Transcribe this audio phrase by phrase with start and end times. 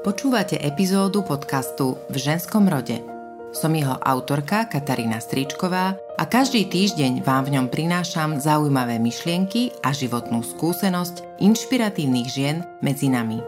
[0.00, 3.04] Počúvate epizódu podcastu V ženskom rode.
[3.52, 9.92] Som jeho autorka Katarína Stričková a každý týždeň vám v ňom prinášam zaujímavé myšlienky a
[9.92, 13.44] životnú skúsenosť inšpiratívnych žien medzi nami.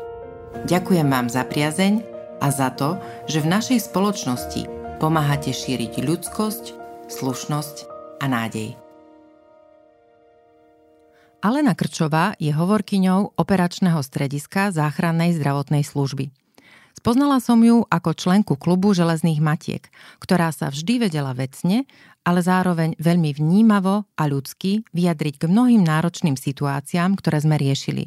[0.69, 2.05] Ďakujem vám za priazeň
[2.45, 4.69] a za to, že v našej spoločnosti
[5.01, 6.65] pomáhate šíriť ľudskosť,
[7.09, 7.77] slušnosť
[8.21, 8.77] a nádej.
[11.41, 16.29] Alena Krčová je hovorkyňou operačného strediska záchrannej zdravotnej služby–
[17.03, 19.91] Spoznala som ju ako členku klubu železných matiek,
[20.23, 21.83] ktorá sa vždy vedela vecne,
[22.23, 28.07] ale zároveň veľmi vnímavo a ľudsky vyjadriť k mnohým náročným situáciám, ktoré sme riešili.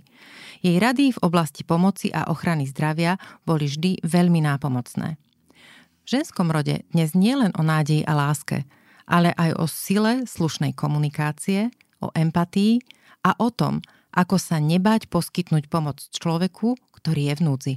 [0.63, 5.19] Jej rady v oblasti pomoci a ochrany zdravia boli vždy veľmi nápomocné.
[5.19, 8.63] V ženskom rode dnes nie len o nádeji a láske,
[9.11, 11.67] ale aj o sile slušnej komunikácie,
[11.99, 12.79] o empatii
[13.27, 13.83] a o tom,
[14.15, 17.75] ako sa nebať poskytnúť pomoc človeku, ktorý je v núdzi.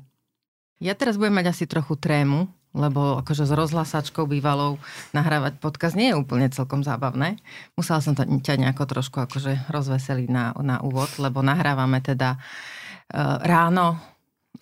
[0.79, 4.79] Ja teraz budem mať asi trochu trému, lebo akože s rozhlasačkou bývalou
[5.11, 7.41] nahrávať podcast nie je úplne celkom zábavné.
[7.75, 13.99] Musela som ťa nejako trošku akože rozveseliť na, na úvod, lebo nahrávame teda uh, ráno,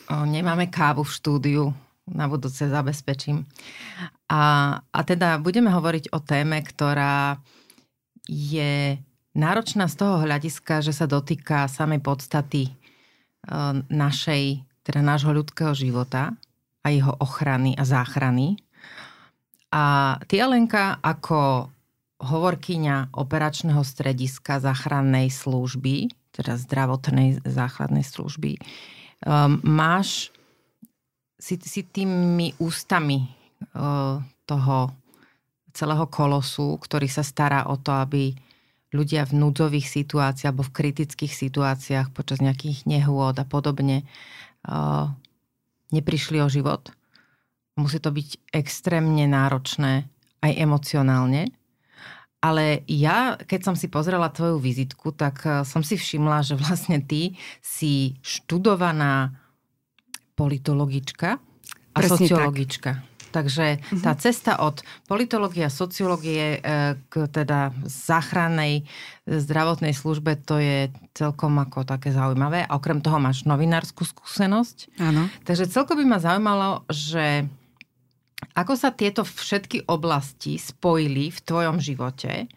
[0.08, 1.64] nemáme kávu v štúdiu,
[2.06, 3.42] na budúce zabezpečím.
[4.30, 4.42] A,
[4.78, 7.42] a teda budeme hovoriť o téme, ktorá
[8.30, 8.98] je
[9.34, 16.30] náročná z toho hľadiska, že sa dotýka samej podstaty uh, našej teda nášho ľudského života
[16.86, 18.54] a jeho ochrany a záchrany.
[19.74, 21.66] A ty, Alenka, ako
[22.22, 28.62] hovorkyňa operačného strediska záchrannej služby, teda zdravotnej záchrannej služby,
[29.26, 30.30] um, máš
[31.36, 33.26] si, si tými ústami
[33.74, 34.94] uh, toho
[35.76, 38.32] celého kolosu, ktorý sa stará o to, aby
[38.96, 44.08] ľudia v núdzových situáciách alebo v kritických situáciách počas nejakých nehôd a podobne
[45.90, 46.90] neprišli o život.
[47.76, 50.08] Musí to byť extrémne náročné
[50.42, 51.52] aj emocionálne.
[52.40, 57.02] Ale ja, keď som si pozrela tvoju vizitku, tak e, som si všimla, že vlastne
[57.02, 59.34] ty si študovaná
[60.36, 62.90] politologička a Presne sociologička.
[63.02, 63.15] Tak.
[63.36, 64.00] Takže uh-huh.
[64.00, 66.58] tá cesta od politológie a sociológie e,
[67.12, 68.82] k teda záchrannej e,
[69.28, 72.64] zdravotnej službe, to je celkom ako také zaujímavé.
[72.64, 74.96] A okrem toho máš novinárskú skúsenosť.
[75.04, 75.28] Áno.
[75.44, 77.44] Takže celkom by ma zaujímalo, že
[78.56, 82.48] ako sa tieto všetky oblasti spojili v tvojom živote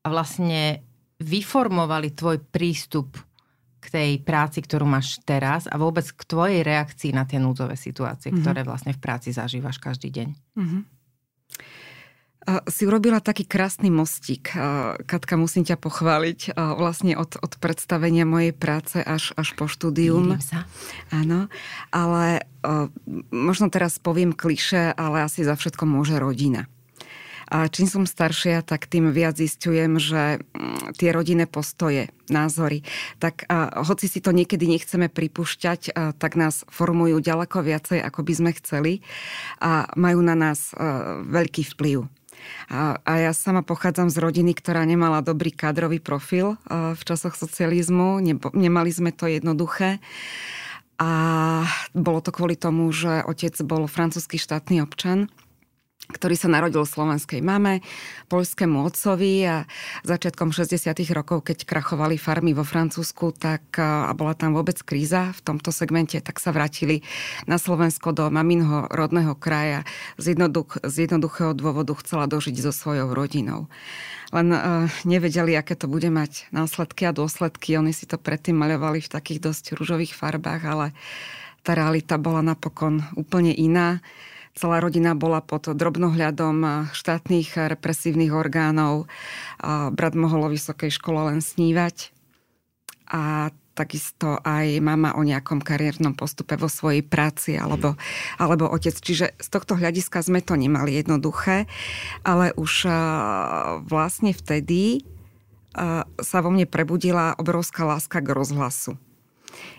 [0.00, 0.86] a vlastne
[1.18, 3.18] vyformovali tvoj prístup
[3.80, 8.28] k tej práci, ktorú máš teraz a vôbec k tvojej reakcii na tie núdzové situácie,
[8.28, 8.44] mm-hmm.
[8.44, 10.28] ktoré vlastne v práci zažívaš každý deň.
[10.60, 10.82] Mm-hmm.
[12.72, 14.56] Si urobila taký krásny mostík.
[15.04, 16.56] Katka, musím ťa pochváliť.
[16.56, 20.40] Vlastne od, od predstavenia mojej práce až, až po štúdium.
[20.40, 20.64] sa.
[21.12, 21.52] Áno,
[21.92, 22.48] ale
[23.28, 26.64] možno teraz poviem kliše, ale asi za všetko môže rodina.
[27.50, 32.86] A čím som staršia, tak tým viac zistujem, že mm, tie rodinné postoje, názory,
[33.18, 33.42] tak
[33.74, 38.92] hoci si to niekedy nechceme pripúšťať, tak nás formujú ďaleko viacej, ako by sme chceli
[39.58, 42.06] a majú na nás a, veľký vplyv.
[42.70, 47.36] A, a ja sama pochádzam z rodiny, ktorá nemala dobrý kádrový profil a, v časoch
[47.36, 48.22] socializmu.
[48.22, 50.00] Nebo, nemali sme to jednoduché.
[51.00, 51.12] A
[51.96, 55.32] bolo to kvôli tomu, že otec bol francúzsky štátny občan
[56.08, 57.84] ktorý sa narodil slovenskej mame,
[58.32, 59.56] poľskému otcovi a
[60.02, 60.90] začiatkom 60.
[61.14, 66.18] rokov, keď krachovali farmy vo Francúzsku, tak a bola tam vôbec kríza v tomto segmente,
[66.18, 67.06] tak sa vrátili
[67.46, 69.86] na Slovensko do maminho rodného kraja.
[70.18, 73.70] Z, jednoduch, z jednoduchého dôvodu chcela dožiť so svojou rodinou.
[74.30, 77.74] Len uh, nevedeli, aké to bude mať následky a dôsledky.
[77.74, 80.86] Oni si to predtým maľovali v takých dosť rúžových farbách, ale
[81.66, 83.98] tá realita bola napokon úplne iná.
[84.60, 89.08] Celá rodina bola pod drobnohľadom štátnych represívnych orgánov.
[89.96, 92.12] Brat mohol o vysokej škole len snívať.
[93.08, 97.96] A takisto aj mama o nejakom kariérnom postupe vo svojej práci alebo,
[98.36, 98.92] alebo otec.
[98.92, 101.64] Čiže z tohto hľadiska sme to nemali jednoduché,
[102.20, 102.84] ale už
[103.88, 105.08] vlastne vtedy
[106.20, 109.00] sa vo mne prebudila obrovská láska k rozhlasu.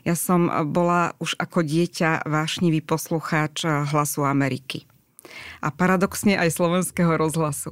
[0.04, 4.86] Ja som bola už ako dieťa vášnivý poslucháč hlasu Ameriky
[5.64, 7.72] a paradoxne aj slovenského rozhlasu.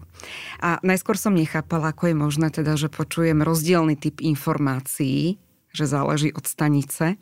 [0.64, 5.36] A najskôr som nechápala, ako je možné teda, že počujem rozdielny typ informácií,
[5.74, 7.20] že záleží od stanice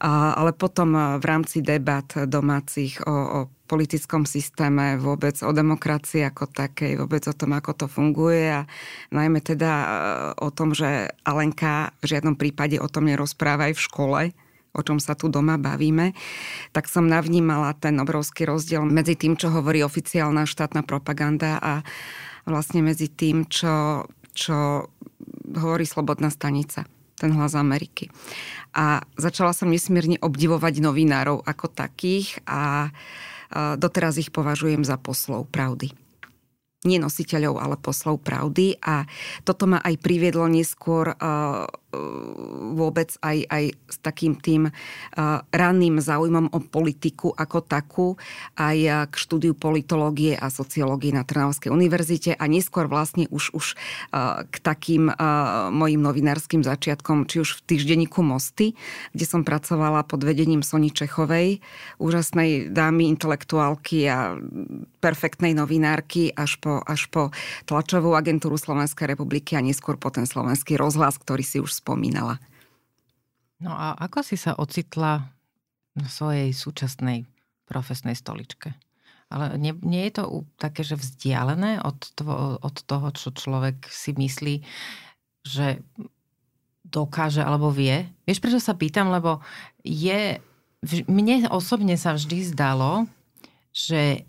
[0.00, 3.38] ale potom v rámci debat domácich o, o
[3.74, 8.70] politickom systéme, vôbec o demokracii ako takej, vôbec o tom, ako to funguje a
[9.10, 9.72] najmä teda
[10.38, 14.22] o tom, že Alenka v žiadnom prípade o tom nerozpráva aj v škole,
[14.70, 16.14] o čom sa tu doma bavíme,
[16.70, 21.82] tak som navnímala ten obrovský rozdiel medzi tým, čo hovorí oficiálna štátna propaganda a
[22.46, 24.06] vlastne medzi tým, čo,
[24.38, 24.86] čo
[25.50, 28.10] hovorí Slobodná stanica ten hlas Ameriky.
[28.74, 32.90] A začala som nesmierne obdivovať novinárov ako takých a
[33.78, 35.94] doteraz ich považujem za poslov pravdy.
[36.84, 38.76] Nie nositeľov, ale poslov pravdy.
[38.84, 39.08] A
[39.46, 41.64] toto ma aj priviedlo neskôr uh,
[42.74, 44.72] vôbec aj, aj s takým tým uh,
[45.54, 48.06] ranným záujmom o politiku ako takú,
[48.58, 53.66] aj uh, k štúdiu politológie a sociológie na Trnavskej univerzite a neskôr vlastne už, už
[54.50, 55.10] k takým
[55.70, 58.76] mojim novinárskym začiatkom, či už v týždenníku Mosty,
[59.12, 61.60] kde som pracovala pod vedením Soni Čechovej,
[61.98, 64.38] úžasnej dámy, intelektuálky a
[65.00, 67.28] perfektnej novinárky až po, až po
[67.68, 72.40] tlačovú agentúru Slovenskej republiky a neskôr po ten slovenský rozhlas, ktorý si už spomínala.
[73.60, 75.28] No a ako si sa ocitla
[75.92, 77.28] na svojej súčasnej
[77.68, 78.72] profesnej stoličke?
[79.28, 80.24] Ale nie, nie je to
[80.56, 84.64] také, že vzdialené od, tvo, od toho, čo človek si myslí,
[85.44, 85.84] že
[86.88, 88.08] dokáže alebo vie?
[88.24, 89.12] Vieš, prečo sa pýtam?
[89.12, 89.44] Lebo
[89.84, 90.40] je...
[91.08, 93.08] Mne osobne sa vždy zdalo,
[93.72, 94.28] že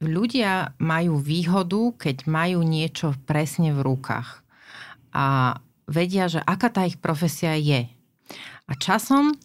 [0.00, 4.40] ľudia majú výhodu, keď majú niečo presne v rukách.
[5.12, 7.88] A vedia, že aká tá ich profesia je.
[8.68, 9.36] A časom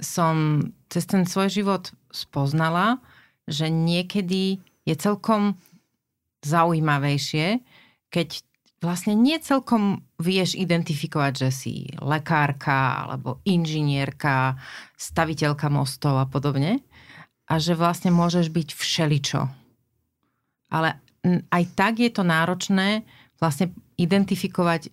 [0.00, 2.98] som cez ten svoj život spoznala,
[3.44, 4.58] že niekedy
[4.88, 5.56] je celkom
[6.44, 7.60] zaujímavejšie,
[8.08, 8.28] keď
[8.84, 14.60] vlastne nie celkom vieš identifikovať, že si lekárka alebo inžinierka,
[15.00, 16.84] staviteľka mostov a podobne.
[17.48, 19.40] A že vlastne môžeš byť všeličo.
[20.72, 21.00] Ale
[21.48, 23.04] aj tak je to náročné
[23.40, 24.92] vlastne identifikovať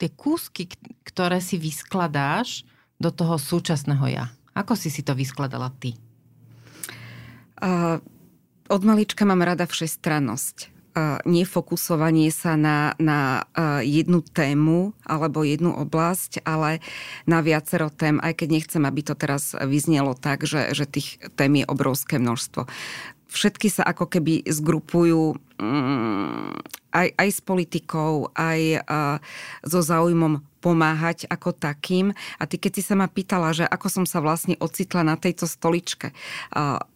[0.00, 0.72] tie kúsky,
[1.04, 2.64] ktoré si vyskladáš
[2.96, 4.24] do toho súčasného ja.
[4.56, 6.00] Ako si si to vyskladala ty?
[7.60, 8.00] Uh,
[8.72, 10.80] od malička mám rada všestrannosť.
[10.90, 16.82] Uh, nefokusovanie sa na, na uh, jednu tému alebo jednu oblasť, ale
[17.30, 21.62] na viacero tém, aj keď nechcem, aby to teraz vyznelo tak, že, že tých tém
[21.62, 22.66] je obrovské množstvo
[23.30, 26.50] všetky sa ako keby zgrupujú mm,
[26.90, 28.82] aj, aj s politikou, aj
[29.62, 32.12] so záujmom pomáhať ako takým.
[32.36, 35.48] A ty keď si sa ma pýtala, že ako som sa vlastne ocitla na tejto
[35.48, 36.12] stoličke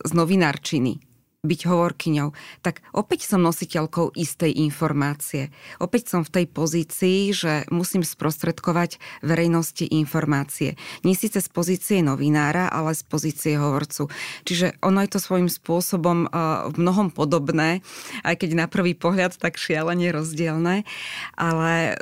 [0.05, 1.01] z novinárčiny,
[1.45, 2.33] byť hovorkyňou,
[2.65, 5.53] tak opäť som nositeľkou istej informácie.
[5.77, 10.81] Opäť som v tej pozícii, že musím sprostredkovať verejnosti informácie.
[11.05, 14.09] Nie síce z pozície novinára, ale z pozície hovorcu.
[14.49, 16.33] Čiže ono je to svojím spôsobom
[16.73, 17.85] v mnohom podobné,
[18.25, 20.89] aj keď na prvý pohľad tak šialene rozdielne,
[21.37, 22.01] ale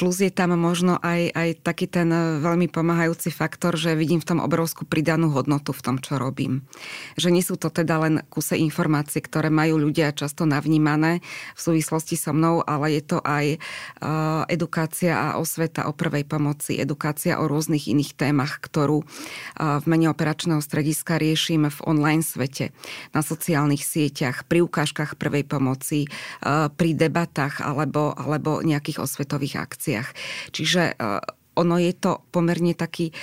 [0.00, 2.08] Plus je tam možno aj, aj taký ten
[2.40, 6.64] veľmi pomáhajúci faktor, že vidím v tom obrovskú pridanú hodnotu v tom, čo robím.
[7.20, 11.20] Že nie sú to teda len kuse informácií, ktoré majú ľudia často navnímané
[11.52, 16.80] v súvislosti so mnou, ale je to aj uh, edukácia a osveta o prvej pomoci,
[16.80, 22.72] edukácia o rôznych iných témach, ktorú uh, v mene operačného strediska riešim v online svete,
[23.12, 26.08] na sociálnych sieťach, pri ukážkach prvej pomoci,
[26.72, 30.08] pri debatách alebo, alebo nejakých osvetových akcií veciach.
[30.54, 31.18] Čiže e,
[31.58, 33.14] ono je to pomerne taký e,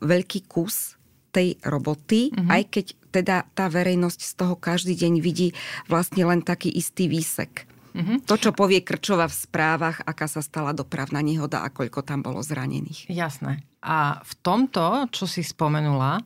[0.00, 0.96] veľký kus
[1.28, 2.48] tej roboty, mm-hmm.
[2.48, 5.52] aj keď teda tá verejnosť z toho každý deň vidí
[5.84, 7.68] vlastne len taký istý výsek.
[7.96, 8.28] Mm-hmm.
[8.28, 12.44] To, čo povie Krčova v správach, aká sa stala dopravná nehoda a koľko tam bolo
[12.44, 13.08] zranených.
[13.08, 13.64] Jasné.
[13.80, 16.20] A v tomto, čo si spomenula,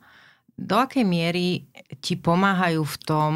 [0.59, 1.63] do akej miery
[2.03, 3.31] ti pomáhajú v tom,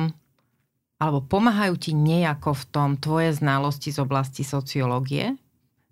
[1.00, 5.39] alebo pomáhajú ti nejako v tom tvoje znalosti z oblasti sociológie?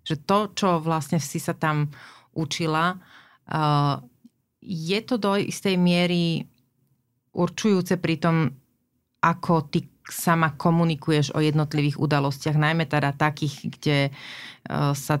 [0.04, 1.88] Že to, čo vlastne si sa tam
[2.36, 3.96] učila, uh,
[4.64, 6.44] je to do istej miery
[7.34, 8.36] určujúce pri tom,
[9.20, 15.16] ako ty sama komunikuješ o jednotlivých udalostiach, najmä teda takých, kde uh, sa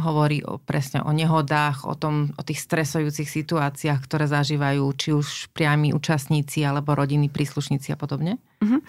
[0.00, 5.52] hovorí o, presne o nehodách, o, tom, o tých stresujúcich situáciách, ktoré zažívajú či už
[5.52, 8.40] priami účastníci alebo rodiny, príslušníci a podobne?
[8.64, 8.80] Uh-huh.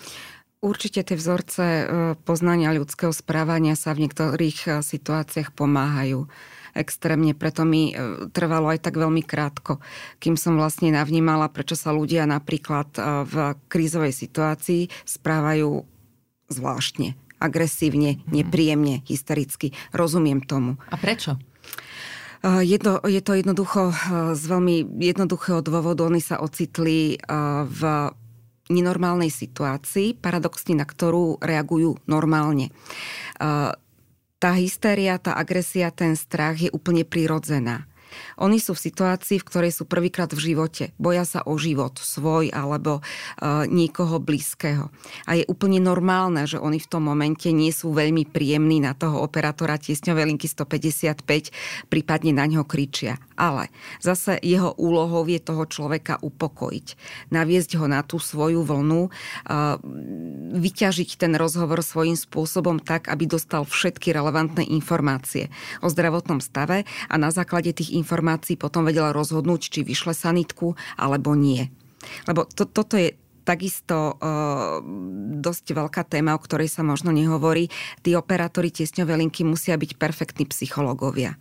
[0.65, 1.83] Určite tie vzorce e,
[2.25, 6.25] poznania ľudského správania sa v niektorých e, situáciách pomáhajú
[6.73, 9.77] extrémne, preto mi e, trvalo aj tak veľmi krátko,
[10.17, 12.97] kým som vlastne navnímala, prečo sa ľudia napríklad
[13.29, 15.85] v krízovej situácii správajú
[16.49, 18.33] zvláštne, agresívne, mhm.
[18.33, 19.69] nepríjemne, hystericky.
[19.93, 20.81] Rozumiem tomu.
[20.89, 21.37] A prečo?
[22.45, 23.89] Je to, je to jednoducho
[24.37, 26.05] z veľmi jednoduchého dôvodu.
[26.05, 27.17] Oni sa ocitli
[27.65, 27.81] v
[28.69, 32.73] nenormálnej situácii, paradoxne na ktorú reagujú normálne.
[34.35, 37.87] Tá hystéria, tá agresia, ten strach je úplne prirodzená.
[38.39, 40.91] Oni sú v situácii, v ktorej sú prvýkrát v živote.
[40.95, 44.91] Boja sa o život svoj alebo uh, niekoho blízkeho.
[45.27, 49.23] A je úplne normálne, že oni v tom momente nie sú veľmi príjemní na toho
[49.23, 53.19] operátora tiesňovej linky 155, prípadne na ňo kričia.
[53.35, 53.67] Ale
[53.99, 56.87] zase jeho úlohou je toho človeka upokojiť.
[57.35, 59.11] Naviesť ho na tú svoju vlnu,
[60.55, 65.51] vyťažiť ten rozhovor svojím spôsobom tak, aby dostal všetky relevantné informácie
[65.83, 71.35] o zdravotnom stave a na základe tých informácií potom vedela rozhodnúť, či vyšle sanitku alebo
[71.35, 71.67] nie.
[72.29, 74.81] Lebo to, toto je takisto uh,
[75.37, 77.69] dosť veľká téma, o ktorej sa možno nehovorí.
[78.01, 81.37] Tí operátori tiesňové linky musia byť perfektní psychológovia.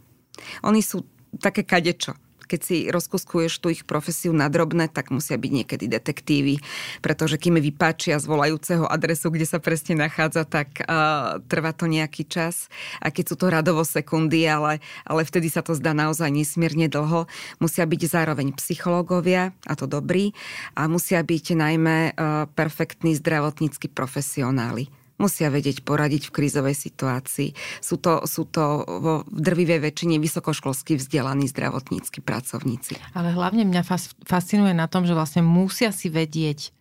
[0.61, 1.09] Oni sú
[1.41, 2.14] také kadečo.
[2.45, 6.61] Keď si rozkuskuješ tú ich profesiu na drobné, tak musia byť niekedy detektívy,
[7.00, 12.29] pretože kým vypáčia z volajúceho adresu, kde sa presne nachádza, tak uh, trvá to nejaký
[12.29, 12.69] čas.
[13.00, 17.25] A keď sú to radovo sekundy, ale, ale vtedy sa to zdá naozaj nesmierne dlho,
[17.64, 20.37] musia byť zároveň psychológovia, a to dobrí,
[20.76, 27.54] a musia byť najmä uh, perfektní zdravotnícky profesionáli musia vedieť poradiť v krízovej situácii.
[27.80, 32.99] Sú to, sú to vo drvivej väčšine vysokoškolsky vzdelaní zdravotníckí pracovníci.
[33.14, 33.83] Ale hlavne mňa
[34.26, 36.75] fascinuje na tom, že vlastne musia si vedieť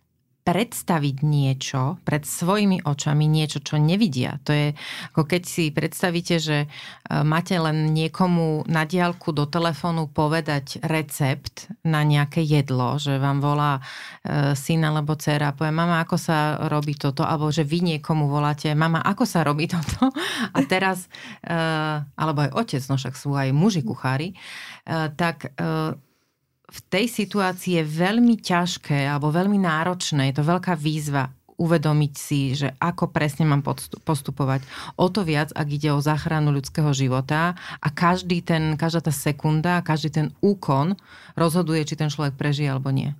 [0.44, 4.36] predstaviť niečo pred svojimi očami, niečo, čo nevidia.
[4.44, 4.76] To je
[5.16, 6.66] ako keď si predstavíte, že e,
[7.24, 13.80] máte len niekomu na diálku do telefónu povedať recept na nejaké jedlo, že vám volá
[13.80, 18.28] e, syn alebo dcera a povie, mama, ako sa robí toto, alebo že vy niekomu
[18.28, 20.12] voláte, mama, ako sa robí toto.
[20.52, 21.08] A teraz,
[21.40, 21.56] e,
[22.20, 24.36] alebo aj otec, no však sú aj muži kuchári,
[25.16, 25.56] tak
[26.64, 32.50] v tej situácii je veľmi ťažké alebo veľmi náročné, je to veľká výzva uvedomiť si,
[32.58, 33.62] že ako presne mám
[34.02, 34.66] postupovať.
[34.98, 39.78] O to viac, ak ide o záchranu ľudského života a každý ten, každá tá sekunda,
[39.86, 40.98] každý ten úkon
[41.38, 43.14] rozhoduje, či ten človek prežije alebo nie.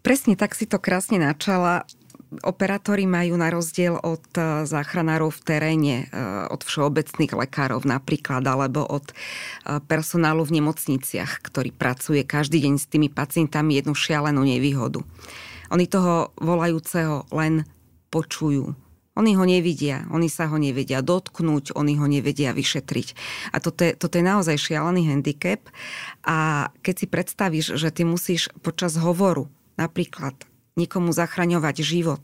[0.00, 1.84] Presne tak si to krásne načala
[2.42, 6.16] operátori majú na rozdiel od e, záchranárov v teréne, e,
[6.50, 9.14] od všeobecných lekárov napríklad, alebo od e,
[9.86, 15.00] personálu v nemocniciach, ktorý pracuje každý deň s tými pacientami jednu šialenú nevýhodu.
[15.72, 17.66] Oni toho volajúceho len
[18.10, 18.74] počujú.
[19.16, 23.08] Oni ho nevidia, oni sa ho nevedia dotknúť, oni ho nevedia vyšetriť.
[23.56, 25.64] A toto je, toto je naozaj šialený handicap.
[26.20, 29.48] A keď si predstavíš, že ty musíš počas hovoru
[29.80, 30.36] napríklad
[30.76, 32.20] niekomu zachraňovať život.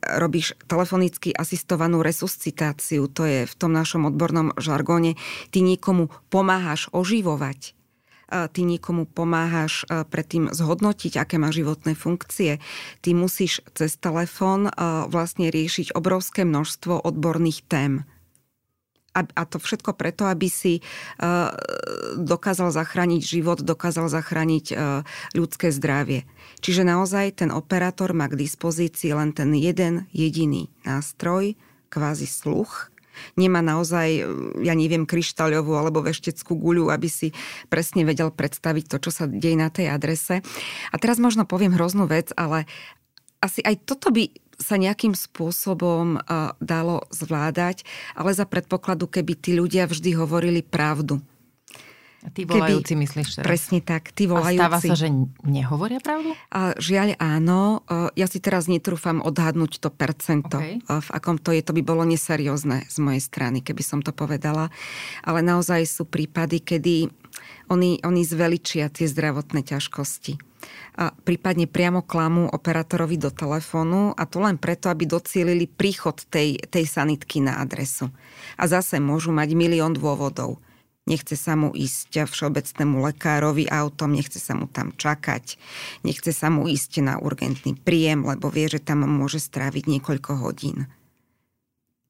[0.00, 5.18] Robíš telefonicky asistovanú resuscitáciu, to je v tom našom odbornom žargóne.
[5.50, 7.74] Ty niekomu pomáhaš oživovať
[8.24, 12.58] ty niekomu pomáhaš predtým zhodnotiť, aké má životné funkcie.
[13.04, 14.74] Ty musíš cez telefón
[15.06, 18.02] vlastne riešiť obrovské množstvo odborných tém
[19.14, 20.82] a to všetko preto, aby si e,
[22.18, 24.74] dokázal zachrániť život, dokázal zachrániť e,
[25.38, 26.26] ľudské zdravie.
[26.58, 31.54] Čiže naozaj ten operátor má k dispozícii len ten jeden jediný nástroj,
[31.94, 32.90] kvázi sluch,
[33.38, 34.22] nemá naozaj, e,
[34.66, 37.30] ja neviem, kryštáľovú alebo vešteckú guľu, aby si
[37.70, 40.42] presne vedel predstaviť to, čo sa deje na tej adrese.
[40.90, 42.66] A teraz možno poviem hroznú vec, ale
[43.44, 44.24] asi aj toto by
[44.64, 46.24] sa nejakým spôsobom
[46.64, 47.84] dalo zvládať,
[48.16, 51.20] ale za predpokladu, keby tí ľudia vždy hovorili pravdu.
[52.24, 53.44] A tí volajúci Keby, myslíš teraz?
[53.44, 54.56] Presne tak, tí volajúci.
[54.56, 55.12] A stáva sa, že
[55.44, 56.32] nehovoria pravdu?
[56.48, 57.84] A žiaľ áno.
[58.16, 60.80] Ja si teraz netrúfam odhadnúť to percento, okay.
[60.80, 61.60] v akom to je.
[61.60, 64.72] To by bolo neseriózne z mojej strany, keby som to povedala.
[65.20, 67.12] Ale naozaj sú prípady, kedy
[67.68, 70.53] oni, oni zveličia tie zdravotné ťažkosti
[70.94, 76.62] a prípadne priamo klamú operátorovi do telefónu a to len preto, aby docielili príchod tej,
[76.70, 78.14] tej sanitky na adresu.
[78.54, 80.62] A zase môžu mať milión dôvodov.
[81.04, 85.60] Nechce sa mu ísť všeobecnému lekárovi autom, nechce sa mu tam čakať,
[86.00, 90.88] nechce sa mu ísť na urgentný príjem, lebo vie, že tam môže stráviť niekoľko hodín.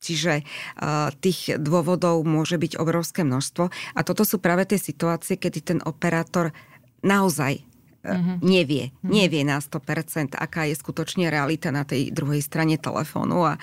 [0.04, 3.72] Čiže uh, tých dôvodov môže byť obrovské množstvo.
[3.72, 6.52] A toto sú práve tie situácie, kedy ten operátor
[7.00, 7.64] naozaj
[8.04, 8.36] mm-hmm.
[8.44, 8.92] nevie.
[8.92, 9.10] Mm-hmm.
[9.10, 13.56] Nevie na 100%, aká je skutočne realita na tej druhej strane telefónu a,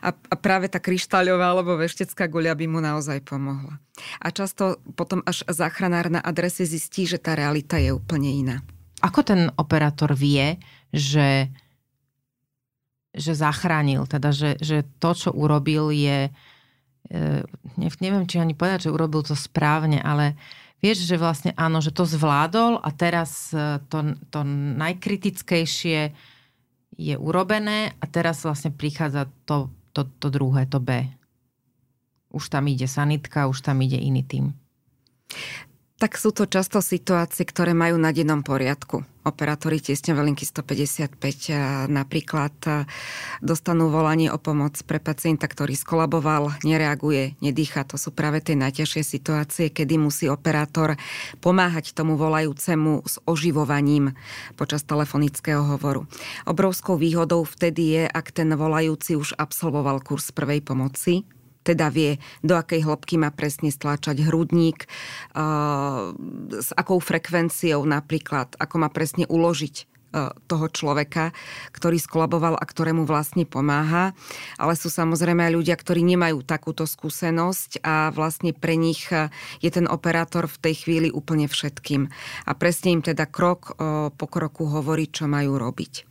[0.00, 3.82] a, a práve tá kryštáľová alebo veštecká guľa by mu naozaj pomohla.
[4.22, 8.56] A často potom až záchranár na adrese zistí, že tá realita je úplne iná.
[9.02, 10.58] Ako ten operátor vie,
[10.94, 11.50] že,
[13.14, 16.30] že zachránil, teda že, že to, čo urobil je,
[17.10, 17.20] e,
[18.02, 20.34] neviem, či ani povedať, že urobil to správne, ale
[20.78, 24.40] vieš, že vlastne áno, že to zvládol a teraz e, to, to
[24.78, 26.14] najkritickejšie
[26.98, 31.06] je urobené a teraz vlastne prichádza to, to, to druhé, to B.
[32.34, 34.52] Už tam ide sanitka, už tam ide iný tým.
[35.98, 39.02] Tak sú to často situácie, ktoré majú na dennom poriadku.
[39.26, 41.18] Operátori tiesne velinky 155
[41.90, 42.54] napríklad
[43.42, 47.82] dostanú volanie o pomoc pre pacienta, ktorý skolaboval, nereaguje, nedýcha.
[47.90, 50.94] To sú práve tie najťažšie situácie, kedy musí operátor
[51.42, 54.14] pomáhať tomu volajúcemu s oživovaním
[54.54, 56.06] počas telefonického hovoru.
[56.46, 61.26] Obrovskou výhodou vtedy je, ak ten volajúci už absolvoval kurz prvej pomoci,
[61.66, 64.88] teda vie, do akej hĺbky má presne stláčať hrudník,
[66.58, 69.98] s akou frekvenciou napríklad, ako má presne uložiť
[70.48, 71.36] toho človeka,
[71.68, 74.16] ktorý skolaboval a ktorému vlastne pomáha.
[74.56, 79.04] Ale sú samozrejme aj ľudia, ktorí nemajú takúto skúsenosť a vlastne pre nich
[79.60, 82.08] je ten operátor v tej chvíli úplne všetkým.
[82.48, 83.76] A presne im teda krok
[84.16, 86.08] po kroku hovorí, čo majú robiť.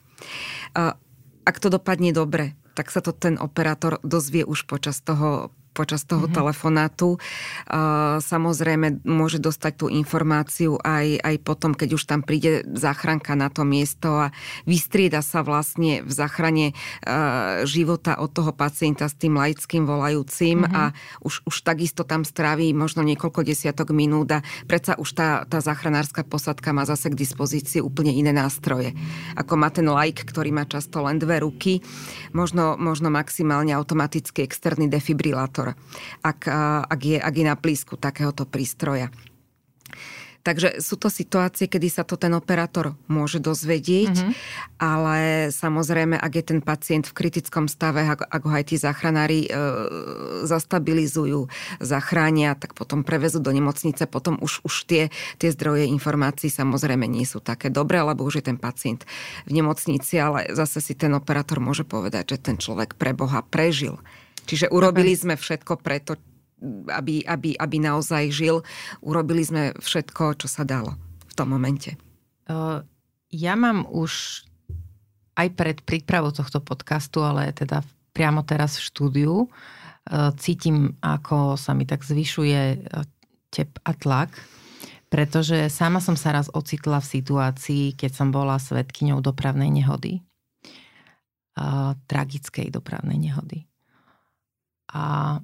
[1.42, 6.26] Ak to dopadne dobre, tak sa to ten operátor dozvie už počas toho počas toho
[6.26, 6.38] mm-hmm.
[6.42, 7.22] telefonátu.
[8.18, 13.62] Samozrejme môže dostať tú informáciu aj, aj potom, keď už tam príde záchranka na to
[13.62, 14.34] miesto a
[14.66, 16.74] vystrieda sa vlastne v záchrane
[17.70, 20.74] života od toho pacienta s tým laickým volajúcim mm-hmm.
[20.74, 25.62] a už, už takisto tam stráví možno niekoľko desiatok minút a predsa už tá, tá
[25.62, 28.96] záchranárska posadka má zase k dispozícii úplne iné nástroje.
[29.36, 31.84] Ako má ten laik, ktorý má často len dve ruky,
[32.32, 35.67] možno, možno maximálne automatický externý defibrilátor
[36.22, 36.48] ak,
[36.86, 39.10] ak, je, ak je na blízku takéhoto prístroja.
[40.48, 44.34] Takže sú to situácie, kedy sa to ten operátor môže dozvedieť, mm-hmm.
[44.80, 49.44] ale samozrejme, ak je ten pacient v kritickom stave, ak, ak ho aj tí záchranári
[49.44, 49.50] e,
[50.48, 51.52] zastabilizujú,
[51.84, 55.04] zachránia, tak potom prevezú do nemocnice, potom už, už tie,
[55.36, 59.04] tie zdroje informácií samozrejme nie sú také dobré, lebo už je ten pacient
[59.44, 64.00] v nemocnici, ale zase si ten operátor môže povedať, že ten človek pre Boha prežil
[64.48, 66.16] Čiže urobili sme všetko preto,
[66.88, 68.64] aby, aby, aby naozaj žil.
[69.04, 70.96] Urobili sme všetko, čo sa dalo
[71.28, 72.00] v tom momente.
[73.28, 74.42] Ja mám už
[75.36, 77.84] aj pred prípravou tohto podcastu, ale teda
[78.16, 79.34] priamo teraz v štúdiu,
[80.40, 82.90] cítim, ako sa mi tak zvyšuje
[83.54, 84.32] tep a tlak,
[85.12, 90.26] pretože sama som sa raz ocitla v situácii, keď som bola svetkyňou dopravnej nehody.
[92.10, 93.68] Tragickej dopravnej nehody.
[94.94, 95.38] A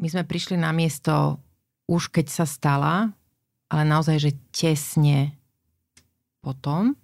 [0.00, 1.38] my sme prišli na miesto
[1.84, 3.12] už keď sa stala,
[3.68, 5.36] ale naozaj, že tesne
[6.40, 6.96] potom.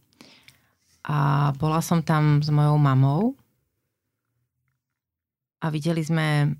[1.04, 3.36] A bola som tam s mojou mamou
[5.60, 6.56] a videli sme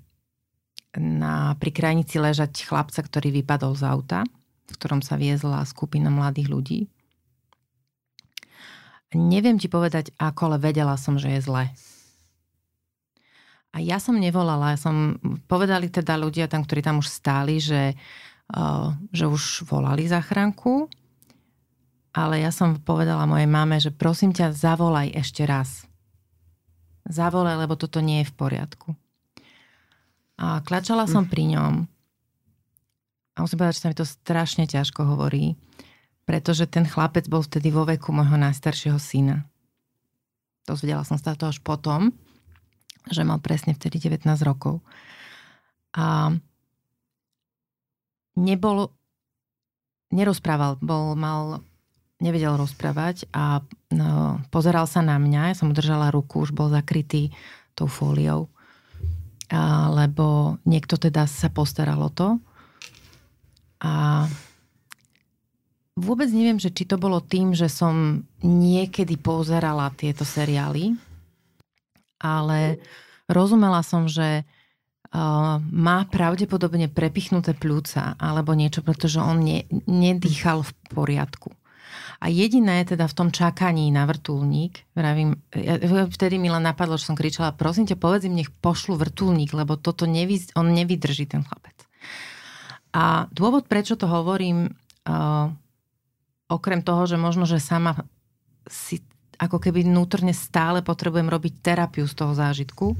[0.97, 4.19] na, pri krajnici ležať chlapca, ktorý vypadol z auta,
[4.69, 6.79] v ktorom sa viezla skupina mladých ľudí.
[9.11, 11.63] Neviem ti povedať ako, ale vedela som, že je zle.
[13.71, 15.15] A ja som nevolala, ja som,
[15.47, 17.95] povedali teda ľudia tam, ktorí tam už stáli, že,
[18.51, 20.91] uh, že už volali záchranku,
[22.11, 25.87] ale ja som povedala mojej mame, že prosím ťa, zavolaj ešte raz.
[27.07, 28.89] Zavolaj, lebo toto nie je v poriadku.
[30.35, 31.87] A klačala som pri ňom.
[33.35, 35.55] A musím povedať, že sa mi to strašne ťažko hovorí,
[36.27, 39.47] pretože ten chlapec bol vtedy vo veku môjho najstaršieho syna.
[40.67, 42.11] Dozvedela som sa to až potom,
[43.09, 44.83] že mal presne vtedy 19 rokov.
[45.97, 46.35] A
[48.37, 48.93] nebol,
[50.13, 51.65] nerozprával, bol, mal,
[52.21, 57.33] nevedel rozprávať a no, pozeral sa na mňa, ja som držala ruku, už bol zakrytý
[57.73, 58.47] tou fóliou,
[59.49, 62.37] a, lebo niekto teda sa postaral o to.
[63.81, 64.29] A
[65.97, 70.93] vôbec neviem, že či to bolo tým, že som niekedy pozerala tieto seriály,
[72.21, 72.77] ale
[73.25, 80.71] rozumela som, že uh, má pravdepodobne prepichnuté pľúca alebo niečo, pretože on ne, nedýchal v
[80.93, 81.49] poriadku.
[82.21, 85.41] A jediné teda v tom čakaní na vrtulník, vravím,
[86.13, 89.73] vtedy mi len napadlo, že som kričala, prosím ťa, povedz im, nech pošlu vrtulník, lebo
[89.73, 91.73] toto nevy, on nevydrží, ten chlapec.
[92.93, 94.69] A dôvod, prečo to hovorím,
[95.09, 95.49] uh,
[96.51, 98.05] okrem toho, že možno, že sama
[98.69, 99.01] si
[99.41, 102.93] ako keby vnútorne stále potrebujem robiť terapiu z toho zážitku,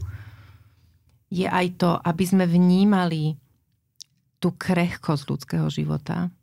[1.30, 3.38] je aj to, aby sme vnímali
[4.42, 6.34] tú krehkosť ľudského života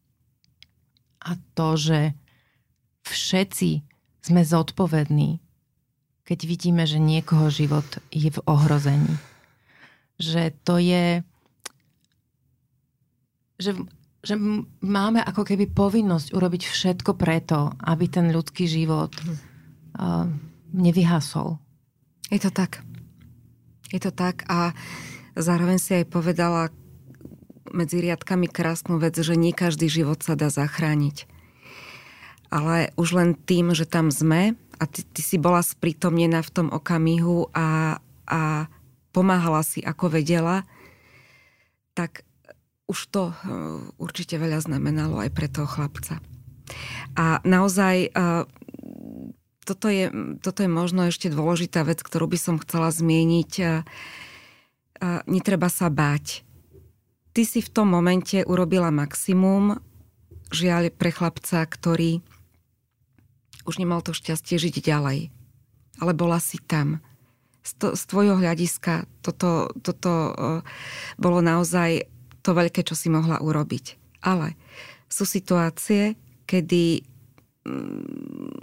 [1.19, 2.15] a to, že
[3.03, 3.83] všetci
[4.23, 5.43] sme zodpovední,
[6.23, 7.85] keď vidíme, že niekoho život
[8.15, 9.19] je v ohrození.
[10.23, 11.27] Že to je...
[13.59, 13.71] Že,
[14.23, 14.35] že
[14.79, 19.11] máme ako keby povinnosť urobiť všetko preto, aby ten ľudský život
[20.73, 21.59] nevyhasol.
[22.31, 22.85] Je to tak.
[23.89, 24.77] Je to tak a
[25.33, 26.69] zároveň si aj povedala
[27.73, 31.29] medzi riadkami krásnu vec, že nie každý život sa dá zachrániť.
[32.49, 36.69] Ale už len tým, že tam sme a ty, ty si bola sprítomnená v tom
[36.73, 38.41] okamihu a, a
[39.13, 40.65] pomáhala si ako vedela,
[41.93, 42.25] tak
[42.89, 43.35] už to uh,
[44.01, 46.25] určite veľa znamenalo aj pre toho chlapca.
[47.17, 48.49] A naozaj uh,
[49.69, 50.09] toto je,
[50.41, 53.85] toto je možno ešte dôležitá vec, ktorú by som chcela zmieniť.
[55.29, 56.41] Netreba sa báť.
[57.37, 59.85] Ty si v tom momente urobila maximum,
[60.49, 62.25] žiaľ pre chlapca, ktorý
[63.69, 65.29] už nemal to šťastie žiť ďalej.
[66.01, 67.05] Ale bola si tam.
[67.61, 70.33] Z, to, z tvojho hľadiska toto, toto uh,
[71.21, 72.09] bolo naozaj
[72.41, 74.01] to veľké, čo si mohla urobiť.
[74.25, 74.57] Ale
[75.13, 76.17] sú situácie,
[76.49, 77.05] kedy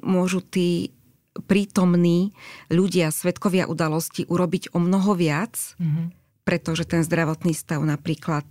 [0.01, 0.95] môžu tí
[1.35, 2.31] prítomní
[2.71, 6.15] ľudia, svetkovia udalosti urobiť o mnoho viac, mm-hmm.
[6.47, 8.47] pretože ten zdravotný stav napríklad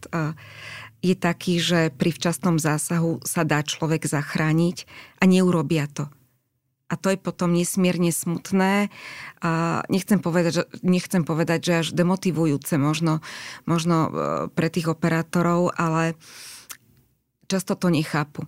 [1.04, 4.88] je taký, že pri včasnom zásahu sa dá človek zachrániť
[5.20, 6.08] a neurobia to.
[6.88, 8.92] A to je potom nesmierne smutné.
[9.40, 13.24] A nechcem povedať, že, nechcem povedať, že až demotivujúce možno,
[13.64, 14.10] možno e,
[14.52, 16.14] pre tých operátorov, ale
[17.48, 18.44] často to nechápu.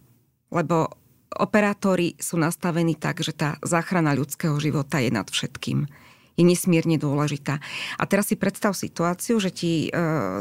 [0.52, 0.92] Lebo
[1.34, 5.88] operátori sú nastavení tak, že tá záchrana ľudského života je nad všetkým.
[6.36, 7.64] Je nesmierne dôležitá.
[7.96, 9.90] A teraz si predstav situáciu, že ti e,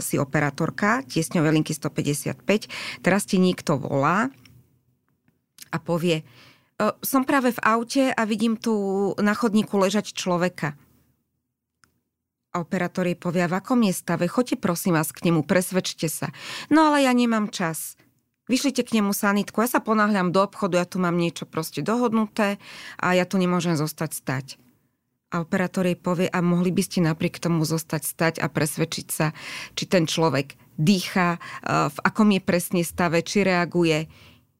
[0.03, 2.43] si operátorka tiesňové linky 155,
[2.99, 4.27] teraz ti niekto volá
[5.71, 6.27] a povie,
[6.99, 8.75] som práve v aute a vidím tu
[9.15, 10.75] na chodníku ležať človeka.
[12.55, 16.31] A operátor jej povie, v akom je stave, choďte prosím vás k nemu, presvedčte sa.
[16.71, 17.99] No ale ja nemám čas.
[18.45, 22.61] Vyšlite k nemu sanitku, ja sa ponáhľam do obchodu, ja tu mám niečo proste dohodnuté
[23.01, 24.45] a ja tu nemôžem zostať stať.
[25.33, 29.33] A operátor jej povie, a mohli by ste napriek tomu zostať stať a presvedčiť sa,
[29.73, 34.05] či ten človek dýcha, v akom je presne stave, či reaguje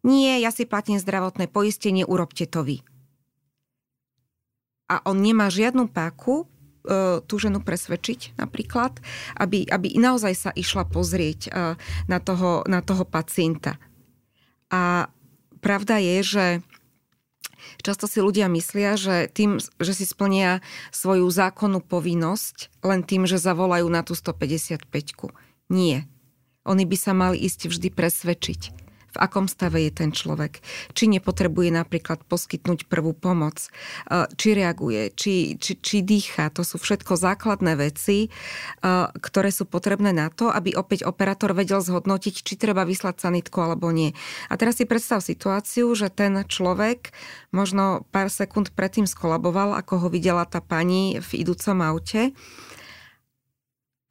[0.05, 2.85] nie, ja si platím zdravotné poistenie, urobte to vy.
[4.85, 6.54] A on nemá žiadnu páku e,
[7.25, 8.99] tú ženu presvedčiť napríklad,
[9.37, 11.49] aby, aby naozaj sa išla pozrieť e,
[12.05, 13.81] na toho, na toho pacienta.
[14.69, 15.09] A
[15.59, 16.45] pravda je, že
[17.81, 20.61] Často si ľudia myslia, že tým, že si splnia
[20.93, 24.85] svoju zákonnú povinnosť len tým, že zavolajú na tú 155.
[25.73, 26.05] Nie.
[26.61, 28.84] Oni by sa mali ísť vždy presvedčiť
[29.15, 30.59] v akom stave je ten človek.
[30.91, 33.71] Či nepotrebuje napríklad poskytnúť prvú pomoc,
[34.11, 36.51] e, či reaguje, či, či, či dýcha.
[36.51, 38.29] To sú všetko základné veci, e,
[39.15, 43.87] ktoré sú potrebné na to, aby opäť operátor vedel zhodnotiť, či treba vyslať sanitku alebo
[43.95, 44.11] nie.
[44.51, 47.15] A teraz si predstav situáciu, že ten človek
[47.55, 52.35] možno pár sekúnd predtým skolaboval, ako ho videla tá pani v idúcom aute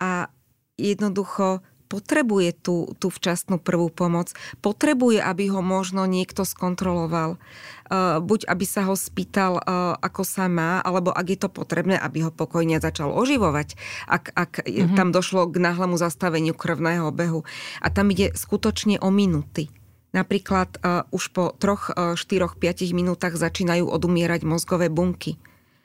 [0.01, 0.33] a
[0.75, 4.33] jednoducho potrebuje tú, tú včasnú prvú pomoc,
[4.65, 7.37] potrebuje, aby ho možno niekto skontroloval.
[7.85, 12.01] Uh, buď aby sa ho spýtal, uh, ako sa má, alebo ak je to potrebné,
[12.01, 13.77] aby ho pokojne začal oživovať,
[14.09, 14.97] ak, ak mm-hmm.
[14.97, 17.45] tam došlo k náhlemu zastaveniu krvného obehu.
[17.85, 19.69] A tam ide skutočne o minuty.
[20.17, 25.37] Napríklad uh, už po troch, uh, 4, 5 minútach začínajú odumierať mozgové bunky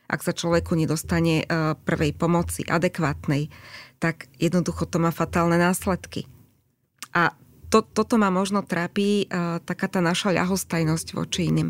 [0.10, 3.54] ak sa človeku nedostane uh, prvej pomoci adekvátnej
[4.00, 6.26] tak jednoducho to má fatálne následky.
[7.12, 7.36] A
[7.70, 11.70] to, toto ma možno trápi uh, taká tá naša ľahostajnosť voči iným.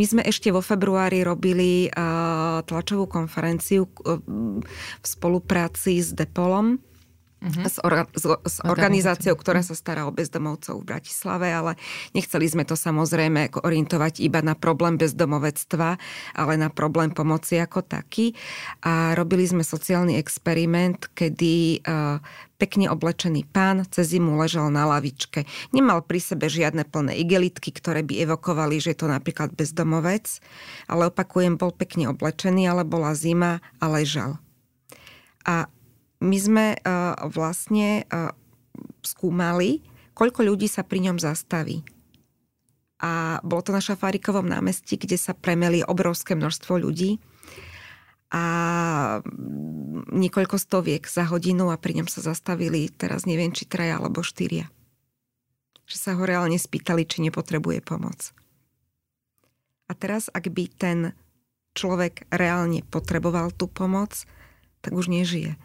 [0.00, 4.16] My sme ešte vo februári robili uh, tlačovú konferenciu uh,
[4.96, 6.80] v spolupráci s Depolom,
[7.44, 7.68] uh-huh.
[7.68, 11.76] s, or, s, s organizáciou, ktorá sa stará o bezdomovcov v Bratislave, ale
[12.16, 16.00] nechceli sme to samozrejme orientovať iba na problém bezdomovectva,
[16.32, 18.32] ale na problém pomoci ako taký.
[18.82, 22.18] A robili sme sociálny experiment, kedy uh,
[22.56, 25.44] pekne oblečený pán cez zimu ležal na lavičke.
[25.74, 30.40] Nemal pri sebe žiadne plné igelitky, ktoré by evokovali, že je to napríklad bezdomovec,
[30.88, 34.40] ale opakujem, bol pekne oblečený, ale bola zima a ležal.
[35.44, 35.68] A
[36.24, 38.32] my sme uh, vlastne uh,
[39.04, 39.84] skúmali,
[40.16, 41.84] koľko ľudí sa pri ňom zastaví.
[43.04, 47.20] A bolo to na Šafárikovom námestí, kde sa premeli obrovské množstvo ľudí
[48.32, 48.44] a
[50.10, 54.66] niekoľko stoviek za hodinu a pri ňom sa zastavili teraz neviem, či traja alebo štyria.
[55.84, 58.32] Že sa ho reálne spýtali, či nepotrebuje pomoc.
[59.86, 60.98] A teraz, ak by ten
[61.76, 64.24] človek reálne potreboval tú pomoc,
[64.80, 65.60] tak už nežije.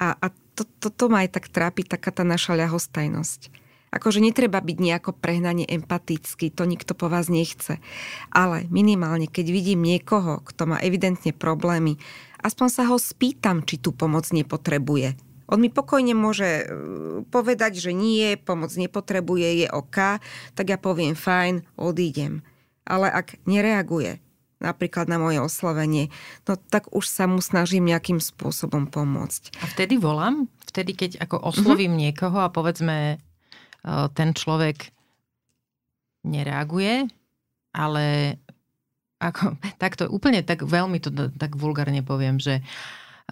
[0.00, 0.26] A, a
[0.56, 3.68] to, to, to ma aj tak trápi, taká tá naša ľahostajnosť.
[3.88, 7.80] Akože netreba byť nejako prehnane empatický, to nikto po vás nechce.
[8.28, 11.96] Ale minimálne, keď vidím niekoho, kto má evidentne problémy,
[12.44, 15.16] aspoň sa ho spýtam, či tú pomoc nepotrebuje.
[15.48, 16.64] On mi pokojne môže e,
[17.32, 20.20] povedať, že nie, pomoc nepotrebuje, je OK,
[20.52, 22.44] tak ja poviem fajn, odídem.
[22.84, 24.20] Ale ak nereaguje,
[24.58, 26.10] napríklad na moje oslovenie,
[26.46, 29.54] no tak už sa mu snažím nejakým spôsobom pomôcť.
[29.62, 30.50] A vtedy volám?
[30.66, 32.04] Vtedy, keď ako oslovím mm-hmm.
[32.10, 33.16] niekoho a povedzme e,
[34.12, 34.90] ten človek
[36.26, 37.06] nereaguje,
[37.72, 38.36] ale
[39.18, 42.62] ako, takto úplne tak veľmi to tak vulgárne poviem, že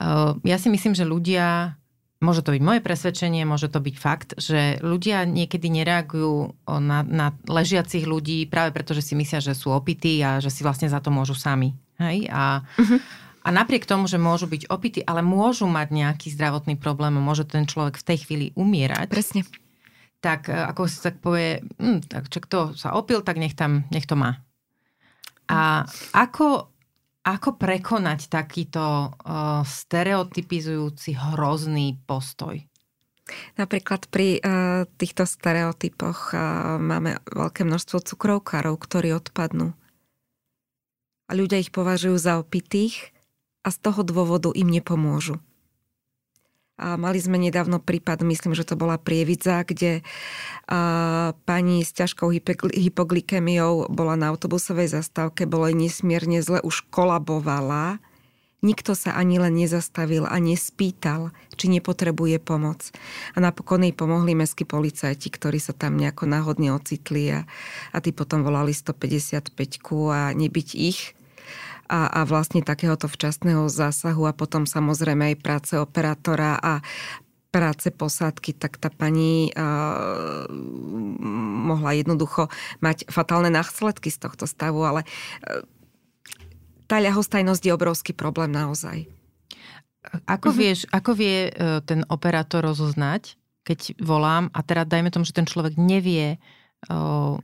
[0.02, 1.78] uh, ja si myslím, že ľudia
[2.26, 7.30] Môže to byť moje presvedčenie, môže to byť fakt, že ľudia niekedy nereagujú na, na
[7.46, 10.98] ležiacich ľudí práve preto, že si myslia, že sú opití a že si vlastne za
[10.98, 11.78] to môžu sami.
[12.02, 12.26] Hej?
[12.26, 12.98] A, uh-huh.
[13.46, 17.62] a napriek tomu, že môžu byť opití, ale môžu mať nejaký zdravotný problém môže ten
[17.62, 19.06] človek v tej chvíli umierať.
[19.06, 19.46] Presne.
[20.18, 23.86] Tak e, ako si tak povie, hm, tak čo kto sa opil, tak nech, tam,
[23.94, 24.42] nech to má.
[25.46, 26.74] A ako
[27.26, 32.62] ako prekonať takýto uh, stereotypizujúci hrozný postoj?
[33.58, 39.74] Napríklad pri uh, týchto stereotypoch uh, máme veľké množstvo cukrovkárov, ktorí odpadnú.
[41.26, 43.10] A ľudia ich považujú za opitých
[43.66, 45.42] a z toho dôvodu im nepomôžu.
[46.76, 50.04] A mali sme nedávno prípad, myslím, že to bola Prievidza, kde
[50.68, 52.28] a, pani s ťažkou
[52.76, 57.96] hypoglykemiou bola na autobusovej zastávke, bolo jej nesmierne zle, už kolabovala.
[58.60, 62.92] Nikto sa ani len nezastavil a nespýtal, či nepotrebuje pomoc.
[63.32, 67.48] A napokon jej pomohli mestskí policajti, ktorí sa tam nejako náhodne ocitli a,
[67.92, 69.48] a tí potom volali 155
[70.12, 71.15] a nebyť ich
[71.86, 76.82] a, a vlastne takéhoto včasného zásahu a potom samozrejme aj práce operátora a
[77.54, 80.44] práce posádky, tak tá pani uh,
[81.64, 82.52] mohla jednoducho
[82.84, 85.64] mať fatálne následky z tohto stavu, ale uh,
[86.84, 89.08] tá ľahostajnosť je obrovský problém naozaj.
[90.28, 90.60] Ako, uh-huh.
[90.60, 95.48] vieš, ako vie uh, ten operátor rozoznať, keď volám a teda dajme tomu, že ten
[95.48, 96.36] človek nevie
[96.92, 97.40] uh,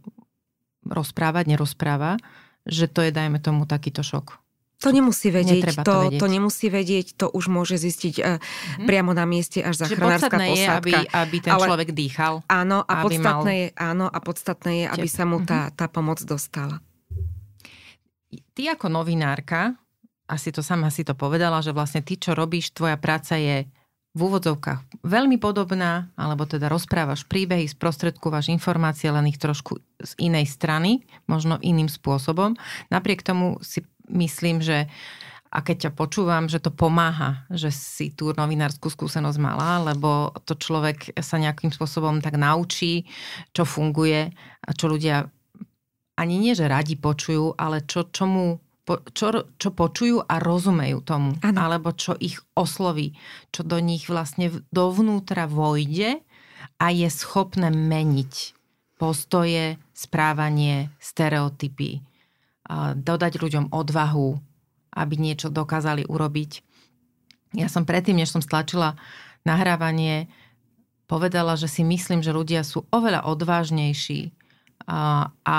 [0.86, 2.20] rozprávať, nerozpráva,
[2.66, 4.42] že to je, dajme tomu, takýto šok.
[4.82, 6.18] To nemusí vedieť, to, to, vedieť.
[6.18, 8.42] to nemusí vedieť, to už môže zistiť uh,
[8.82, 10.58] priamo na mieste až zachránárska posádka.
[10.58, 12.42] je, aby, aby ten Ale, človek dýchal.
[12.50, 13.62] Áno, a podstatné, mal...
[13.62, 15.74] je, áno, a podstatné je, aby sa mu tá, mhm.
[15.78, 16.82] tá pomoc dostala.
[18.58, 19.78] Ty ako novinárka,
[20.26, 23.62] asi to sama si to povedala, že vlastne ty, čo robíš, tvoja práca je
[24.12, 30.52] v úvodzovkách veľmi podobná, alebo teda rozprávaš príbehy, sprostredkovaš informácie, len ich trošku z inej
[30.52, 32.52] strany, možno iným spôsobom.
[32.92, 33.80] Napriek tomu si
[34.12, 34.84] myslím, že
[35.52, 40.56] a keď ťa počúvam, že to pomáha, že si tú novinárskú skúsenosť mala, lebo to
[40.56, 43.04] človek sa nejakým spôsobom tak naučí,
[43.52, 44.32] čo funguje
[44.64, 45.28] a čo ľudia
[46.16, 48.60] ani nie, že radi počujú, ale čo, čomu
[49.14, 51.38] čo, čo počujú a rozumejú tomu.
[51.40, 51.58] Ano.
[51.58, 53.14] Alebo čo ich osloví.
[53.54, 56.18] Čo do nich vlastne dovnútra vojde
[56.82, 58.58] a je schopné meniť
[58.98, 62.02] postoje, správanie, stereotypy.
[62.98, 64.38] Dodať ľuďom odvahu,
[64.94, 66.62] aby niečo dokázali urobiť.
[67.58, 68.96] Ja som predtým, než som stlačila
[69.42, 70.30] nahrávanie,
[71.10, 74.32] povedala, že si myslím, že ľudia sú oveľa odvážnejší
[74.88, 75.58] a, a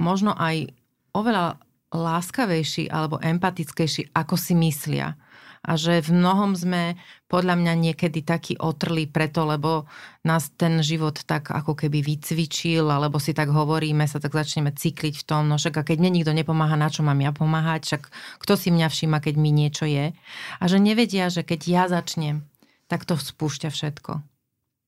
[0.00, 0.72] možno aj
[1.12, 1.60] oveľa
[1.90, 5.18] láskavejší alebo empatickejší, ako si myslia.
[5.60, 6.96] A že v mnohom sme
[7.28, 9.84] podľa mňa niekedy taký otrli preto, lebo
[10.24, 15.20] nás ten život tak ako keby vycvičil, alebo si tak hovoríme, sa tak začneme cykliť
[15.20, 18.02] v tom, no však a keď mne nikto nepomáha, na čo mám ja pomáhať, však
[18.40, 20.16] kto si mňa všíma, keď mi niečo je.
[20.56, 22.40] A že nevedia, že keď ja začnem,
[22.88, 24.24] tak to spúšťa všetko.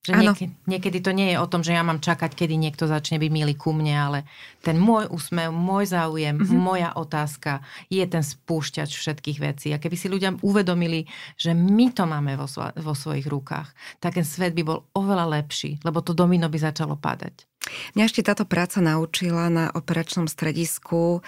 [0.03, 3.23] Že niekedy, niekedy to nie je o tom, že ja mám čakať, kedy niekto začne
[3.23, 4.19] byť milý ku mne, ale
[4.59, 6.59] ten môj úsmev, môj záujem, mm-hmm.
[6.59, 9.71] moja otázka je ten spúšťač všetkých vecí.
[9.71, 11.07] A keby si ľudia uvedomili,
[11.39, 12.51] že my to máme vo,
[12.83, 13.71] vo svojich rukách,
[14.03, 17.47] tak ten svet by bol oveľa lepší, lebo to domino by začalo padať.
[17.95, 21.23] Mňa ešte táto práca naučila na operačnom stredisku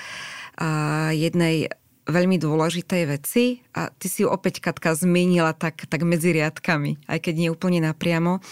[1.15, 1.71] jednej
[2.05, 7.19] veľmi dôležitej veci a ty si ju opäť, Katka, zmenila tak, tak medzi riadkami, aj
[7.19, 8.45] keď nie úplne napriamo.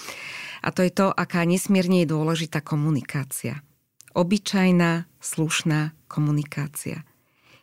[0.62, 3.60] A to je to, aká nesmierne je dôležitá komunikácia.
[4.16, 7.04] Obyčajná, slušná komunikácia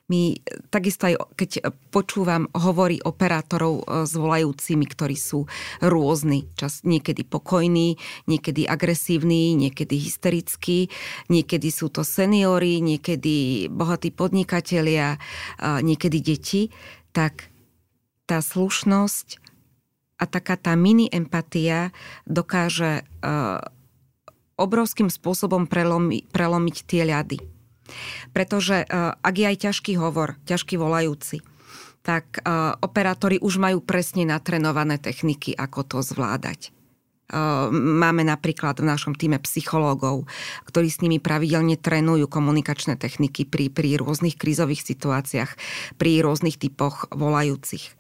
[0.09, 0.41] my
[0.73, 5.45] takisto aj keď počúvam hovory operátorov e, s volajúcimi, ktorí sú
[5.79, 10.89] rôzni, čas niekedy pokojní, niekedy agresívni, niekedy hysterickí,
[11.29, 15.21] niekedy sú to seniory, niekedy bohatí podnikatelia,
[15.61, 16.73] niekedy deti,
[17.13, 17.49] tak
[18.29, 19.41] tá slušnosť
[20.19, 21.95] a taká tá mini empatia
[22.27, 23.03] dokáže e,
[24.59, 27.39] obrovským spôsobom prelomi, prelomiť tie ľady
[28.31, 31.41] pretože e, ak je aj ťažký hovor, ťažký volajúci,
[31.99, 32.39] tak
[32.79, 36.71] operátori už majú presne natrenované techniky, ako to zvládať.
[37.75, 40.25] Máme napríklad v našom týme psychológov,
[40.65, 45.51] ktorí s nimi pravidelne trénujú komunikačné techniky pri, pri rôznych krízových situáciách,
[46.01, 47.93] pri rôznych typoch volajúcich.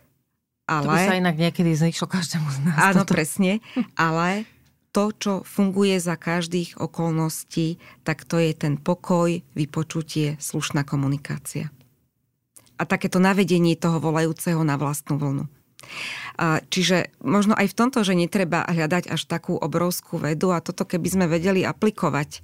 [0.65, 0.85] Ale...
[0.85, 2.77] To by sa inak niekedy zišlo každému z nás.
[2.93, 3.13] Áno, toto.
[3.13, 3.61] presne.
[3.93, 4.49] Ale
[4.89, 11.69] to, čo funguje za každých okolností, tak to je ten pokoj, vypočutie, slušná komunikácia.
[12.79, 15.45] A takéto navedenie toho volajúceho na vlastnú vlnu.
[16.71, 21.07] Čiže možno aj v tomto, že netreba hľadať až takú obrovskú vedu a toto keby
[21.07, 22.43] sme vedeli aplikovať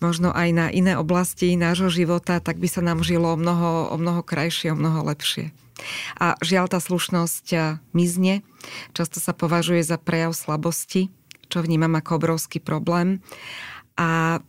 [0.00, 3.96] možno aj na iné oblasti nášho života, tak by sa nám žilo o mnoho, o
[4.00, 5.52] mnoho krajšie, o mnoho lepšie.
[6.20, 8.44] A žiaľ, tá slušnosť mizne.
[8.92, 11.08] Často sa považuje za prejav slabosti,
[11.50, 13.18] čo vnímam ako obrovský problém
[14.00, 14.40] a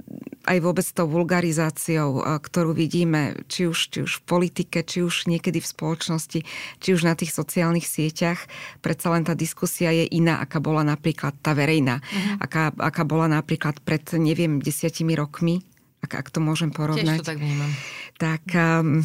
[0.47, 5.59] aj vôbec tou vulgarizáciou, ktorú vidíme, či už, či už v politike, či už niekedy
[5.59, 6.39] v spoločnosti,
[6.79, 8.47] či už na tých sociálnych sieťach,
[8.79, 12.47] predsa len tá diskusia je iná, aká bola napríklad tá verejná, uh-huh.
[12.47, 15.67] aká, aká bola napríklad pred, neviem, desiatimi rokmi,
[15.99, 17.19] ak, ak to môžem porovnať.
[17.19, 17.69] Tiež to tak vnímam.
[18.17, 19.03] Tak um,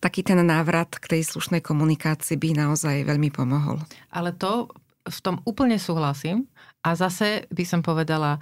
[0.00, 3.82] taký ten návrat k tej slušnej komunikácii by naozaj veľmi pomohol.
[4.08, 4.72] Ale to
[5.08, 6.46] v tom úplne súhlasím.
[6.84, 8.38] A zase by som povedala,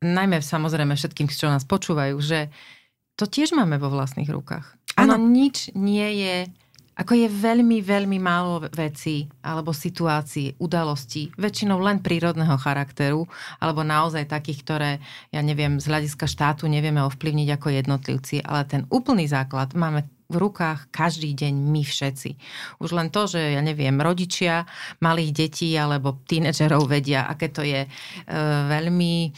[0.00, 2.48] najmä samozrejme všetkým, čo nás počúvajú, že
[3.18, 4.78] to tiež máme vo vlastných rukách.
[4.94, 6.36] Áno, nič nie je
[6.98, 13.22] ako je veľmi, veľmi málo vecí alebo situácií, udalostí, väčšinou len prírodného charakteru,
[13.62, 14.90] alebo naozaj takých, ktoré,
[15.30, 20.36] ja neviem, z hľadiska štátu nevieme ovplyvniť ako jednotlivci, ale ten úplný základ máme v
[20.36, 22.30] rukách každý deň my všetci.
[22.84, 24.68] Už len to, že ja neviem, rodičia
[25.00, 27.88] malých detí alebo tínedžerov vedia, aké to je e,
[28.68, 29.32] veľmi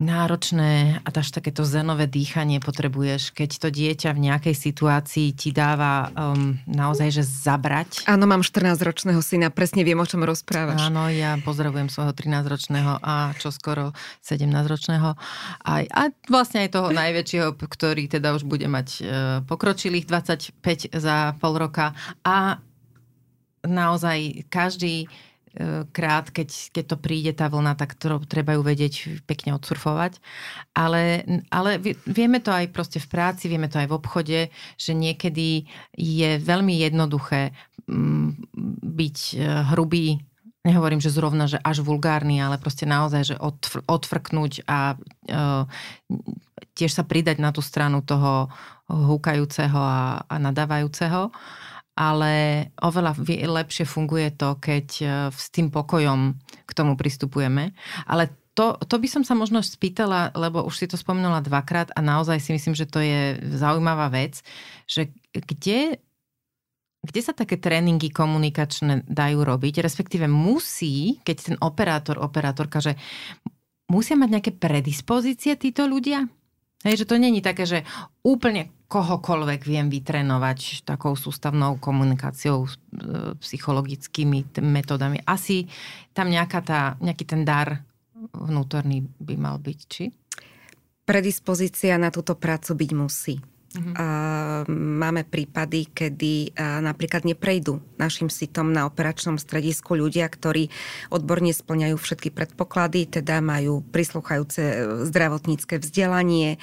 [0.00, 6.08] náročné a až takéto zenové dýchanie potrebuješ, keď to dieťa v nejakej situácii ti dáva
[6.16, 8.08] um, naozaj, že zabrať.
[8.08, 10.88] Áno, mám 14-ročného syna, presne viem, o čom rozprávaš.
[10.88, 13.92] Áno, ja pozdravujem svojho 13-ročného a čo skoro
[14.24, 15.20] 17-ročného.
[15.68, 19.00] Aj, a vlastne aj toho najväčšieho, ktorý teda už bude mať e,
[19.44, 21.92] pokročilých 25 za pol roka.
[22.24, 22.56] A
[23.68, 25.12] naozaj každý
[25.90, 30.22] krát, keď, keď to príde tá vlna, tak to, treba ju vedieť pekne odsurfovať.
[30.78, 34.40] Ale, ale vieme to aj proste v práci, vieme to aj v obchode,
[34.78, 35.66] že niekedy
[35.98, 37.50] je veľmi jednoduché
[37.90, 38.28] mm,
[38.94, 39.36] byť e,
[39.74, 40.22] hrubý
[40.60, 45.64] nehovorím, že zrovna, že až vulgárny, ale proste naozaj, že odfr- odfrknúť a uh,
[46.76, 48.52] tiež sa pridať na tú stranu toho
[48.90, 51.32] húkajúceho a, a nadávajúceho.
[51.98, 57.76] Ale oveľa lepšie funguje to, keď e, s tým pokojom k tomu pristupujeme.
[58.08, 62.00] Ale to, to by som sa možno spýtala, lebo už si to spomenula dvakrát a
[62.02, 64.42] naozaj si myslím, že to je zaujímavá vec,
[64.90, 66.02] že kde,
[67.00, 72.98] kde sa také tréningy komunikačné dajú robiť, respektíve musí, keď ten operátor, operátorka, že
[73.88, 76.26] musia mať nejaké predispozície títo ľudia?
[76.80, 77.84] Hej, že to není také, že
[78.24, 82.70] úplne kohokoľvek viem vytrenovať takou sústavnou komunikáciou, e,
[83.36, 85.20] psychologickými metodami.
[85.28, 85.68] Asi
[86.16, 87.84] tam nejaká tá, nejaký ten dar
[88.32, 90.08] vnútorný by mal byť, či?
[91.04, 93.36] Predispozícia na túto prácu byť musí.
[93.70, 94.66] Uh-huh.
[94.74, 100.74] Máme prípady, kedy napríklad neprejdú našim sitom na operačnom stredisku ľudia, ktorí
[101.06, 104.74] odborne splňajú všetky predpoklady, teda majú prislúchajúce e,
[105.06, 106.58] zdravotnícke vzdelanie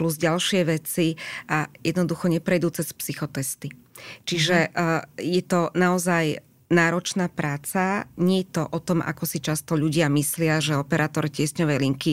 [0.00, 3.76] plus ďalšie veci a jednoducho neprejdú cez psychotesty.
[4.24, 5.04] Čiže uh-huh.
[5.20, 8.10] je to naozaj náročná práca.
[8.18, 12.12] Nie je to o tom, ako si často ľudia myslia, že operátor tiesňovej linky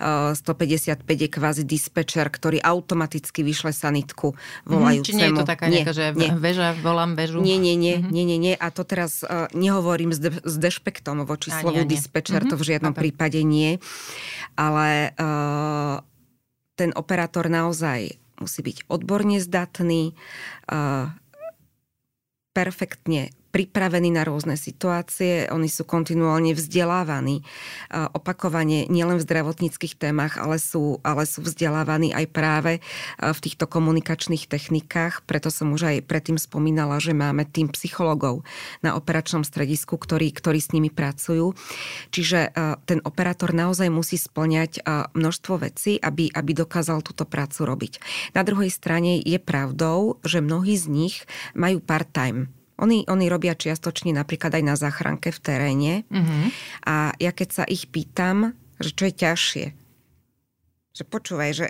[0.00, 4.36] 155 je kvázi dispečer, ktorý automaticky vyšle sanitku
[4.68, 5.08] volajúcemu.
[5.08, 6.30] Či nie je to taká nie, nejaká, že nie.
[6.36, 7.40] väža, volám väžu?
[7.40, 8.12] Nie, nie, nie, mm-hmm.
[8.12, 8.54] nie, nie, nie.
[8.60, 12.52] A to teraz uh, nehovorím s, de- s dešpektom voči a slovu nie, dispečer, mm-hmm.
[12.52, 13.02] to v žiadnom Chápem.
[13.08, 13.80] prípade nie.
[14.52, 16.04] Ale uh,
[16.76, 20.12] ten operátor naozaj musí byť odborne zdatný,
[20.68, 21.08] uh,
[22.54, 27.46] perfektne pripravení na rôzne situácie, oni sú kontinuálne vzdelávaní
[27.94, 32.82] opakovane nielen v zdravotníckých témach, ale sú, ale sú vzdelávaní aj práve
[33.22, 35.22] v týchto komunikačných technikách.
[35.22, 38.42] Preto som už aj predtým spomínala, že máme tým psychologov
[38.82, 41.54] na operačnom stredisku, ktorí, ktorí s nimi pracujú.
[42.10, 42.50] Čiže
[42.90, 44.82] ten operátor naozaj musí splňať
[45.14, 48.02] množstvo vecí, aby, aby dokázal túto prácu robiť.
[48.34, 51.22] Na druhej strane je pravdou, že mnohí z nich
[51.54, 55.94] majú part-time oni, oni robia čiastočne napríklad aj na záchranke v teréne.
[56.10, 56.44] Mm-hmm.
[56.90, 59.66] A ja keď sa ich pýtam, že čo je ťažšie,
[60.94, 61.66] že počúvaj, že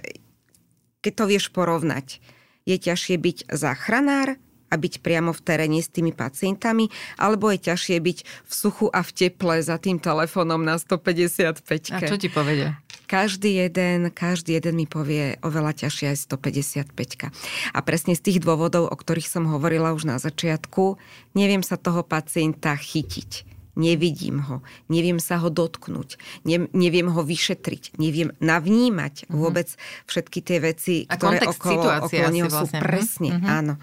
[1.04, 2.20] keď to vieš porovnať,
[2.64, 4.40] je ťažšie byť záchranár
[4.72, 6.88] a byť priamo v teréne s tými pacientami,
[7.20, 11.94] alebo je ťažšie byť v suchu a v teple za tým telefónom na 155.
[11.94, 12.80] A čo ti povedia?
[13.04, 17.30] Každý jeden, každý jeden mi povie oveľa ťažšie aj 155.
[17.72, 20.96] A presne z tých dôvodov, o ktorých som hovorila už na začiatku,
[21.36, 24.56] neviem sa toho pacienta chytiť nevidím ho,
[24.86, 29.34] neviem sa ho dotknúť, ne, neviem ho vyšetriť, neviem navnímať uh-huh.
[29.34, 29.68] vôbec
[30.06, 32.70] všetky tie veci, a ktoré okolo, okolo neho vlastne.
[32.70, 32.76] sú.
[32.78, 32.82] Mhm.
[32.82, 33.58] Presne, uh-huh.
[33.58, 33.74] áno.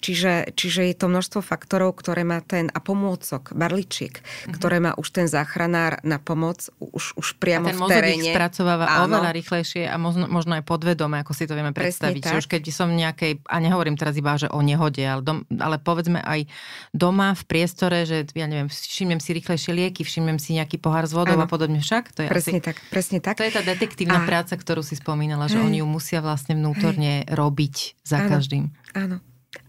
[0.00, 4.54] Čiže, čiže je to množstvo faktorov, ktoré má ten a pomôcok, barličiek, uh-huh.
[4.56, 8.24] ktoré má už ten záchranár na pomoc už, už priamo a ten v teréne.
[8.24, 9.12] ich spracováva áno.
[9.12, 12.20] oveľa rýchlejšie a možno, možno aj podvedome, ako si to vieme predstaviť.
[12.24, 15.76] Čiže už keď som nejakej, a nehovorím teraz iba, že o nehode, ale, dom, ale
[15.76, 16.48] povedzme aj
[16.96, 21.12] doma v priestore, že ja neviem, všimnem si rýchlejšie lieky, všimnem si nejaký pohár s
[21.12, 21.44] vodou ano.
[21.44, 22.14] a podobne však.
[22.14, 23.36] To je presne asi, tak, presne tak.
[23.36, 24.26] To je tá detektívna a...
[24.26, 25.66] práca, ktorú si spomínala, že hej.
[25.66, 27.34] oni ju musia vlastne vnútorne hej.
[27.34, 28.30] robiť za ano.
[28.30, 28.64] každým.
[28.94, 29.18] Áno.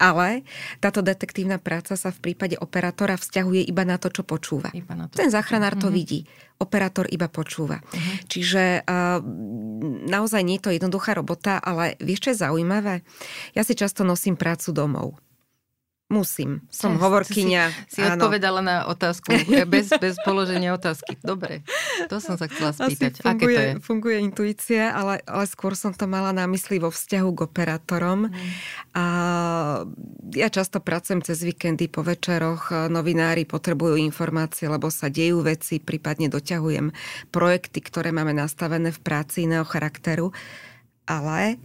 [0.02, 0.42] Ale
[0.82, 4.74] táto detektívna práca sa v prípade operátora vzťahuje iba na to, čo počúva.
[4.74, 5.14] Iba na to.
[5.14, 5.94] Ten záchranár to uh-huh.
[5.94, 6.26] vidí.
[6.58, 7.78] Operátor iba počúva.
[7.80, 8.14] Uh-huh.
[8.26, 9.22] Čiže uh,
[10.10, 13.06] naozaj nie je to jednoduchá robota, ale vieš, čo je zaujímavé?
[13.54, 15.22] Ja si často nosím prácu domov.
[16.06, 16.62] Musím.
[16.70, 17.62] Som ja, hovorkyňa.
[17.90, 19.26] Si, si odpovedala na otázku
[19.66, 21.18] bez, bez položenia otázky.
[21.18, 21.66] Dobre,
[22.06, 23.18] to som sa chcela spýtať.
[23.18, 23.72] Asi funguje, Aké to je?
[23.82, 28.30] Funguje intuícia, ale, ale skôr som to mala na mysli vo vzťahu k operátorom.
[28.30, 28.50] Mm.
[28.94, 29.04] A
[30.30, 32.70] ja často pracujem cez víkendy po večeroch.
[32.86, 36.94] Novinári potrebujú informácie, lebo sa dejú veci, prípadne doťahujem
[37.34, 40.30] projekty, ktoré máme nastavené v práci iného charakteru.
[41.10, 41.58] Ale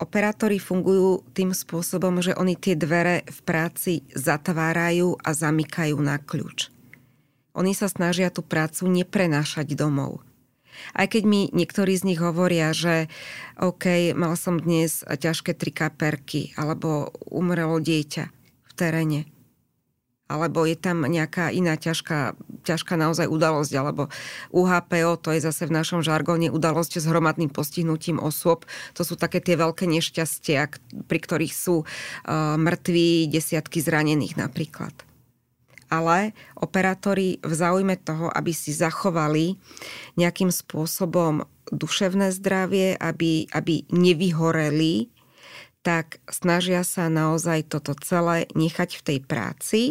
[0.00, 6.72] operátori fungujú tým spôsobom, že oni tie dvere v práci zatvárajú a zamykajú na kľúč.
[7.52, 10.24] Oni sa snažia tú prácu neprenášať domov.
[10.96, 13.12] Aj keď mi niektorí z nich hovoria, že
[13.60, 18.24] OK, mal som dnes ťažké trikaperky alebo umrelo dieťa
[18.64, 19.28] v teréne
[20.30, 24.06] alebo je tam nejaká iná ťažká, ťažká naozaj udalosť, alebo
[24.54, 28.62] UHPO, to je zase v našom žargóne udalosť s hromadným postihnutím osôb.
[28.94, 30.70] To sú také tie veľké nešťastia,
[31.10, 34.94] pri ktorých sú uh, mŕtvi, desiatky zranených napríklad.
[35.90, 39.58] Ale operátori v záujme toho, aby si zachovali
[40.14, 41.42] nejakým spôsobom
[41.74, 45.10] duševné zdravie, aby, aby nevyhoreli,
[45.82, 49.82] tak snažia sa naozaj toto celé nechať v tej práci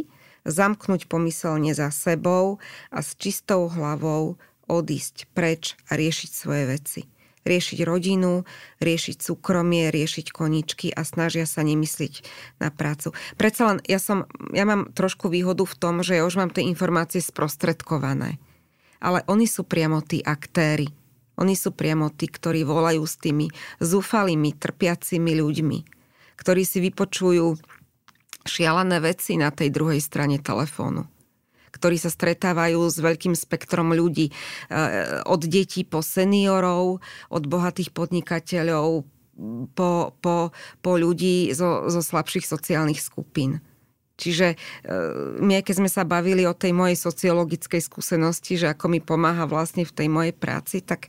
[0.47, 2.59] zamknúť pomyselne za sebou
[2.93, 7.01] a s čistou hlavou odísť preč a riešiť svoje veci.
[7.47, 8.45] Riešiť rodinu,
[8.83, 12.21] riešiť súkromie, riešiť koničky a snažia sa nemyslieť
[12.61, 13.15] na prácu.
[13.39, 16.67] Predsa len ja, som, ja mám trošku výhodu v tom, že ja už mám tie
[16.67, 18.37] informácie sprostredkované.
[18.99, 20.91] Ale oni sú priamo tí aktéry.
[21.39, 23.47] Oni sú priamo tí, ktorí volajú s tými
[23.79, 25.79] zúfalými, trpiacimi ľuďmi,
[26.35, 27.55] ktorí si vypočujú
[28.45, 31.07] šialené veci na tej druhej strane telefónu
[31.69, 34.33] ktorí sa stretávajú s veľkým spektrom ľudí.
[34.33, 34.33] E,
[35.23, 36.97] od detí po seniorov,
[37.29, 39.05] od bohatých podnikateľov
[39.77, 40.51] po, po,
[40.83, 43.63] po ľudí zo, zo slabších sociálnych skupín.
[44.19, 44.57] Čiže e,
[45.39, 49.87] my, keď sme sa bavili o tej mojej sociologickej skúsenosti, že ako mi pomáha vlastne
[49.87, 51.07] v tej mojej práci, tak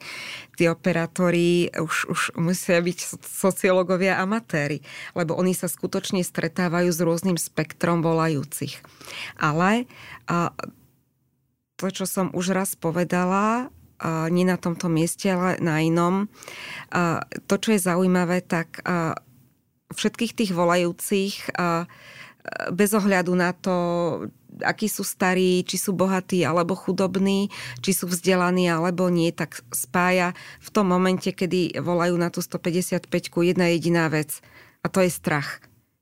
[0.54, 4.86] tí operátori už, už musia byť sociológovia amatéri,
[5.18, 8.78] lebo oni sa skutočne stretávajú s rôznym spektrom volajúcich.
[9.42, 9.90] Ale
[11.80, 13.72] to, čo som už raz povedala,
[14.28, 16.28] nie na tomto mieste, ale na inom.
[17.48, 18.80] To, čo je zaujímavé, tak
[19.90, 21.52] všetkých tých volajúcich
[22.72, 23.74] bez ohľadu na to,
[24.64, 30.32] akí sú starí, či sú bohatí alebo chudobní, či sú vzdelaní alebo nie, tak spája
[30.61, 33.09] v tom momente, kedy volajú na tú 155
[33.45, 34.41] jedna jediná vec
[34.80, 35.61] a to je strach.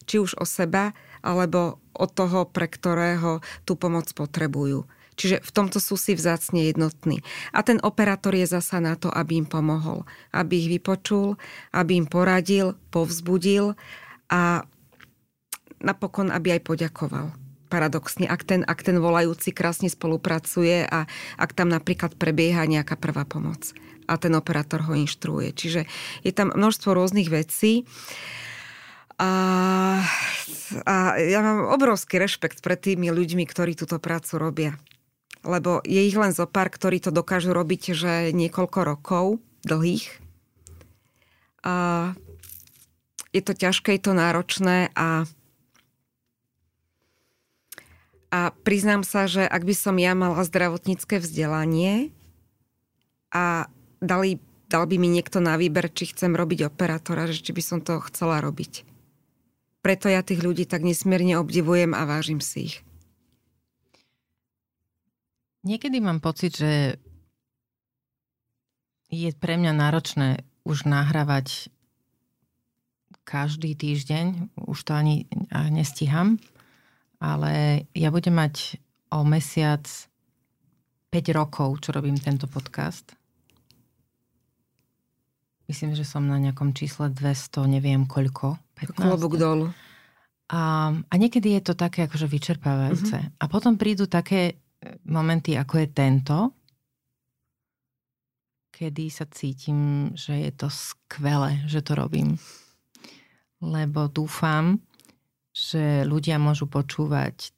[0.09, 4.87] Či už o seba, alebo od toho, pre ktorého tú pomoc potrebujú.
[5.19, 7.27] Čiže v tomto sú si vzácne jednotní.
[7.51, 10.07] A ten operátor je zasa na to, aby im pomohol.
[10.31, 11.35] Aby ich vypočul,
[11.75, 13.75] aby im poradil, povzbudil
[14.31, 14.63] a
[15.83, 17.35] napokon, aby aj poďakoval.
[17.69, 21.05] Paradoxne, ak ten, ak ten volajúci krásne spolupracuje a
[21.37, 23.77] ak tam napríklad prebieha nejaká prvá pomoc
[24.09, 25.53] a ten operátor ho inštruuje.
[25.53, 25.85] Čiže
[26.25, 27.85] je tam množstvo rôznych vecí.
[29.21, 29.31] A,
[30.89, 34.73] a ja mám obrovský rešpekt pred tými ľuďmi, ktorí túto prácu robia.
[35.45, 39.25] Lebo je ich len zo pár, ktorí to dokážu robiť, že niekoľko rokov
[39.69, 40.09] dlhých.
[41.69, 41.75] A
[43.35, 45.29] je to ťažké, je to náročné a
[48.29, 52.13] a priznám sa, že ak by som ja mala zdravotnícke vzdelanie
[53.33, 53.73] a
[54.05, 54.37] dali,
[54.69, 57.97] dal by mi niekto na výber, či chcem robiť operátora, že či by som to
[58.13, 58.85] chcela robiť.
[59.81, 62.77] preto ja tých ľudí tak nesmierne obdivujem a vážim si ich.
[65.65, 67.01] Niekedy mám pocit, že
[69.09, 71.73] je pre mňa náročné už nahrávať
[73.25, 75.25] každý týždeň, už to ani
[75.73, 76.37] nestíham,
[77.19, 78.79] ale ja budem mať
[79.11, 79.85] o mesiac
[81.11, 83.17] 5 rokov, čo robím tento podcast.
[85.69, 88.57] Myslím, že som na nejakom čísle 200, neviem koľko.
[88.81, 89.05] 15.
[89.05, 89.69] Klobúk dolu.
[90.49, 93.21] A, a niekedy je to také akože vyčerpávajúce.
[93.21, 93.37] Uh-huh.
[93.37, 94.55] A potom prídu také e,
[95.05, 96.37] momenty, ako je tento,
[98.73, 102.41] kedy sa cítim, že je to skvelé, že to robím.
[103.61, 104.81] Lebo dúfam,
[105.59, 107.51] že ľudia môžu počúvať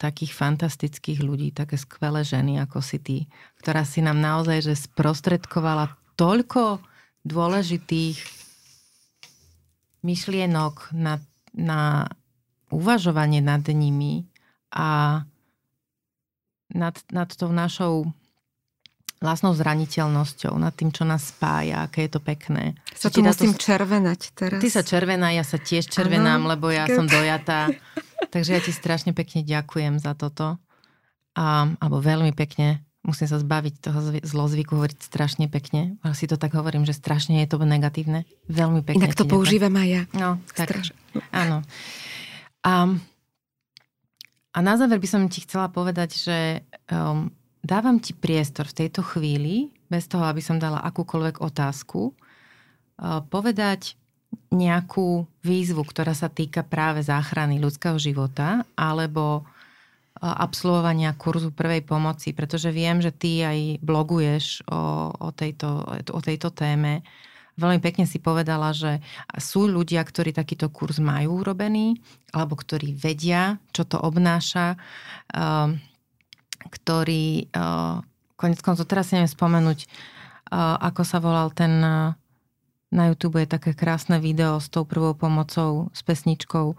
[0.00, 3.18] takých fantastických ľudí, také skvelé ženy ako si ty,
[3.60, 6.80] ktorá si nám naozaj že sprostredkovala toľko
[7.24, 8.16] dôležitých
[10.04, 11.20] myšlienok na,
[11.52, 12.08] na
[12.68, 14.28] uvažovanie nad nimi
[14.72, 15.22] a
[16.74, 18.12] nad, nad tou našou
[19.24, 22.76] vlastnou zraniteľnosťou, nad tým, čo nás spája, aké je to pekné.
[22.92, 23.64] Sa tu musím to...
[23.64, 24.60] červenať teraz.
[24.60, 26.52] Ty sa červená, ja sa tiež červenám, ano.
[26.52, 27.72] lebo ja som dojatá.
[28.34, 30.60] Takže ja ti strašne pekne ďakujem za toto.
[31.34, 32.84] A, alebo veľmi pekne.
[33.04, 36.00] Musím sa zbaviť toho zlozvyku hovoriť strašne pekne.
[36.00, 38.24] Ale si to tak hovorím, že strašne je to negatívne.
[38.48, 39.04] Veľmi pekne.
[39.04, 40.02] Inak to používam aj ja.
[40.16, 40.72] No, tak.
[40.72, 40.96] Strašne.
[41.32, 41.60] Áno.
[42.64, 42.72] A,
[44.56, 46.38] a na záver by som ti chcela povedať, že
[46.88, 47.28] um,
[47.64, 53.96] dávam ti priestor v tejto chvíli, bez toho, aby som dala akúkoľvek otázku, uh, povedať
[54.50, 59.46] nejakú výzvu, ktorá sa týka práve záchrany ľudského života alebo
[60.24, 66.48] absolvovania kurzu prvej pomoci, pretože viem, že ty aj bloguješ o, o, tejto, o tejto
[66.54, 67.04] téme.
[67.60, 69.04] Veľmi pekne si povedala, že
[69.36, 72.00] sú ľudia, ktorí takýto kurz majú urobený,
[72.32, 74.74] alebo ktorí vedia, čo to obnáša,
[75.34, 75.76] uh,
[76.68, 78.00] ktorí, uh,
[78.36, 79.78] konec koncov, teraz si neviem spomenúť,
[80.52, 81.82] uh, ako sa volal ten
[82.94, 86.78] na YouTube je také krásne video s tou prvou pomocou, s pesničkou.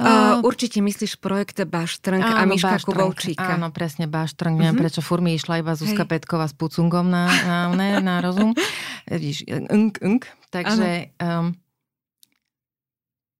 [0.00, 3.54] Uh, určite myslíš projekt Baštrnk a Miška Kubovčíka.
[3.54, 4.58] Áno, presne Baštrnk.
[4.58, 4.66] Uh-huh.
[4.66, 4.82] Neviem, mhm.
[4.82, 6.10] prečo furt mi išla iba Zuzka Hej.
[6.10, 8.58] Petková s pucungom na, na, na, na rozum.
[9.06, 10.26] Vidíš, unk, unk.
[10.50, 11.54] Takže um,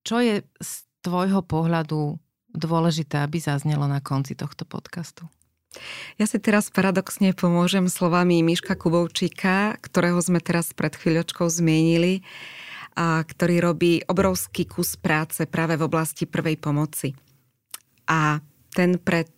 [0.07, 0.71] čo je z
[1.03, 2.15] tvojho pohľadu
[2.55, 5.27] dôležité, aby zaznelo na konci tohto podcastu?
[6.19, 12.21] Ja si teraz paradoxne pomôžem slovami Miška Kubovčíka, ktorého sme teraz pred chvíľočkou zmienili,
[12.91, 17.15] a ktorý robí obrovský kus práce práve v oblasti prvej pomoci.
[18.11, 18.43] A
[18.75, 19.31] ten pred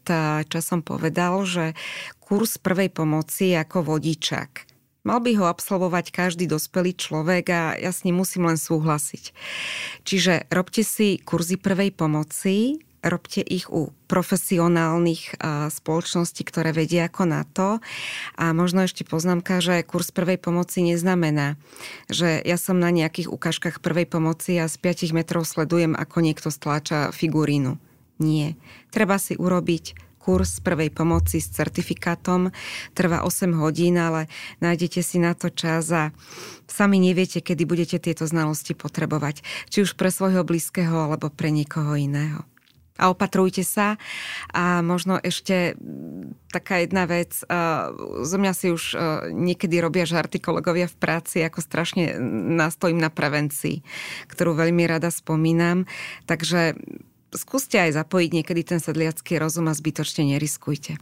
[0.49, 1.77] časom povedal, že
[2.17, 4.65] kurz prvej pomoci je ako vodičak.
[5.05, 9.35] Mal by ho absolvovať každý dospelý človek a ja s ním musím len súhlasiť.
[10.01, 15.35] Čiže robte si kurzy prvej pomoci, robte ich u profesionálnych
[15.69, 17.83] spoločností, ktoré vedia ako na to.
[18.39, 21.59] A možno ešte poznámka, že kurz prvej pomoci neznamená,
[22.07, 26.47] že ja som na nejakých ukážkach prvej pomoci a z 5 metrov sledujem, ako niekto
[26.47, 27.75] stláča figurínu.
[28.23, 28.55] Nie.
[28.93, 32.55] Treba si urobiť kurz prvej pomoci s certifikátom.
[32.95, 34.31] Trvá 8 hodín, ale
[34.63, 36.15] nájdete si na to čas a
[36.63, 39.43] sami neviete, kedy budete tieto znalosti potrebovať.
[39.67, 42.47] Či už pre svojho blízkeho, alebo pre niekoho iného
[42.97, 43.97] a opatrujte sa.
[44.53, 45.73] A možno ešte
[46.53, 47.41] taká jedna vec,
[48.21, 48.95] zo mňa si už
[49.33, 52.15] niekedy robia žarty kolegovia v práci, ako strašne
[52.53, 53.81] nastojím na prevencii,
[54.29, 55.89] ktorú veľmi rada spomínam.
[56.29, 56.77] Takže
[57.33, 61.01] skúste aj zapojiť niekedy ten sedliacký rozum a zbytočne neriskujte.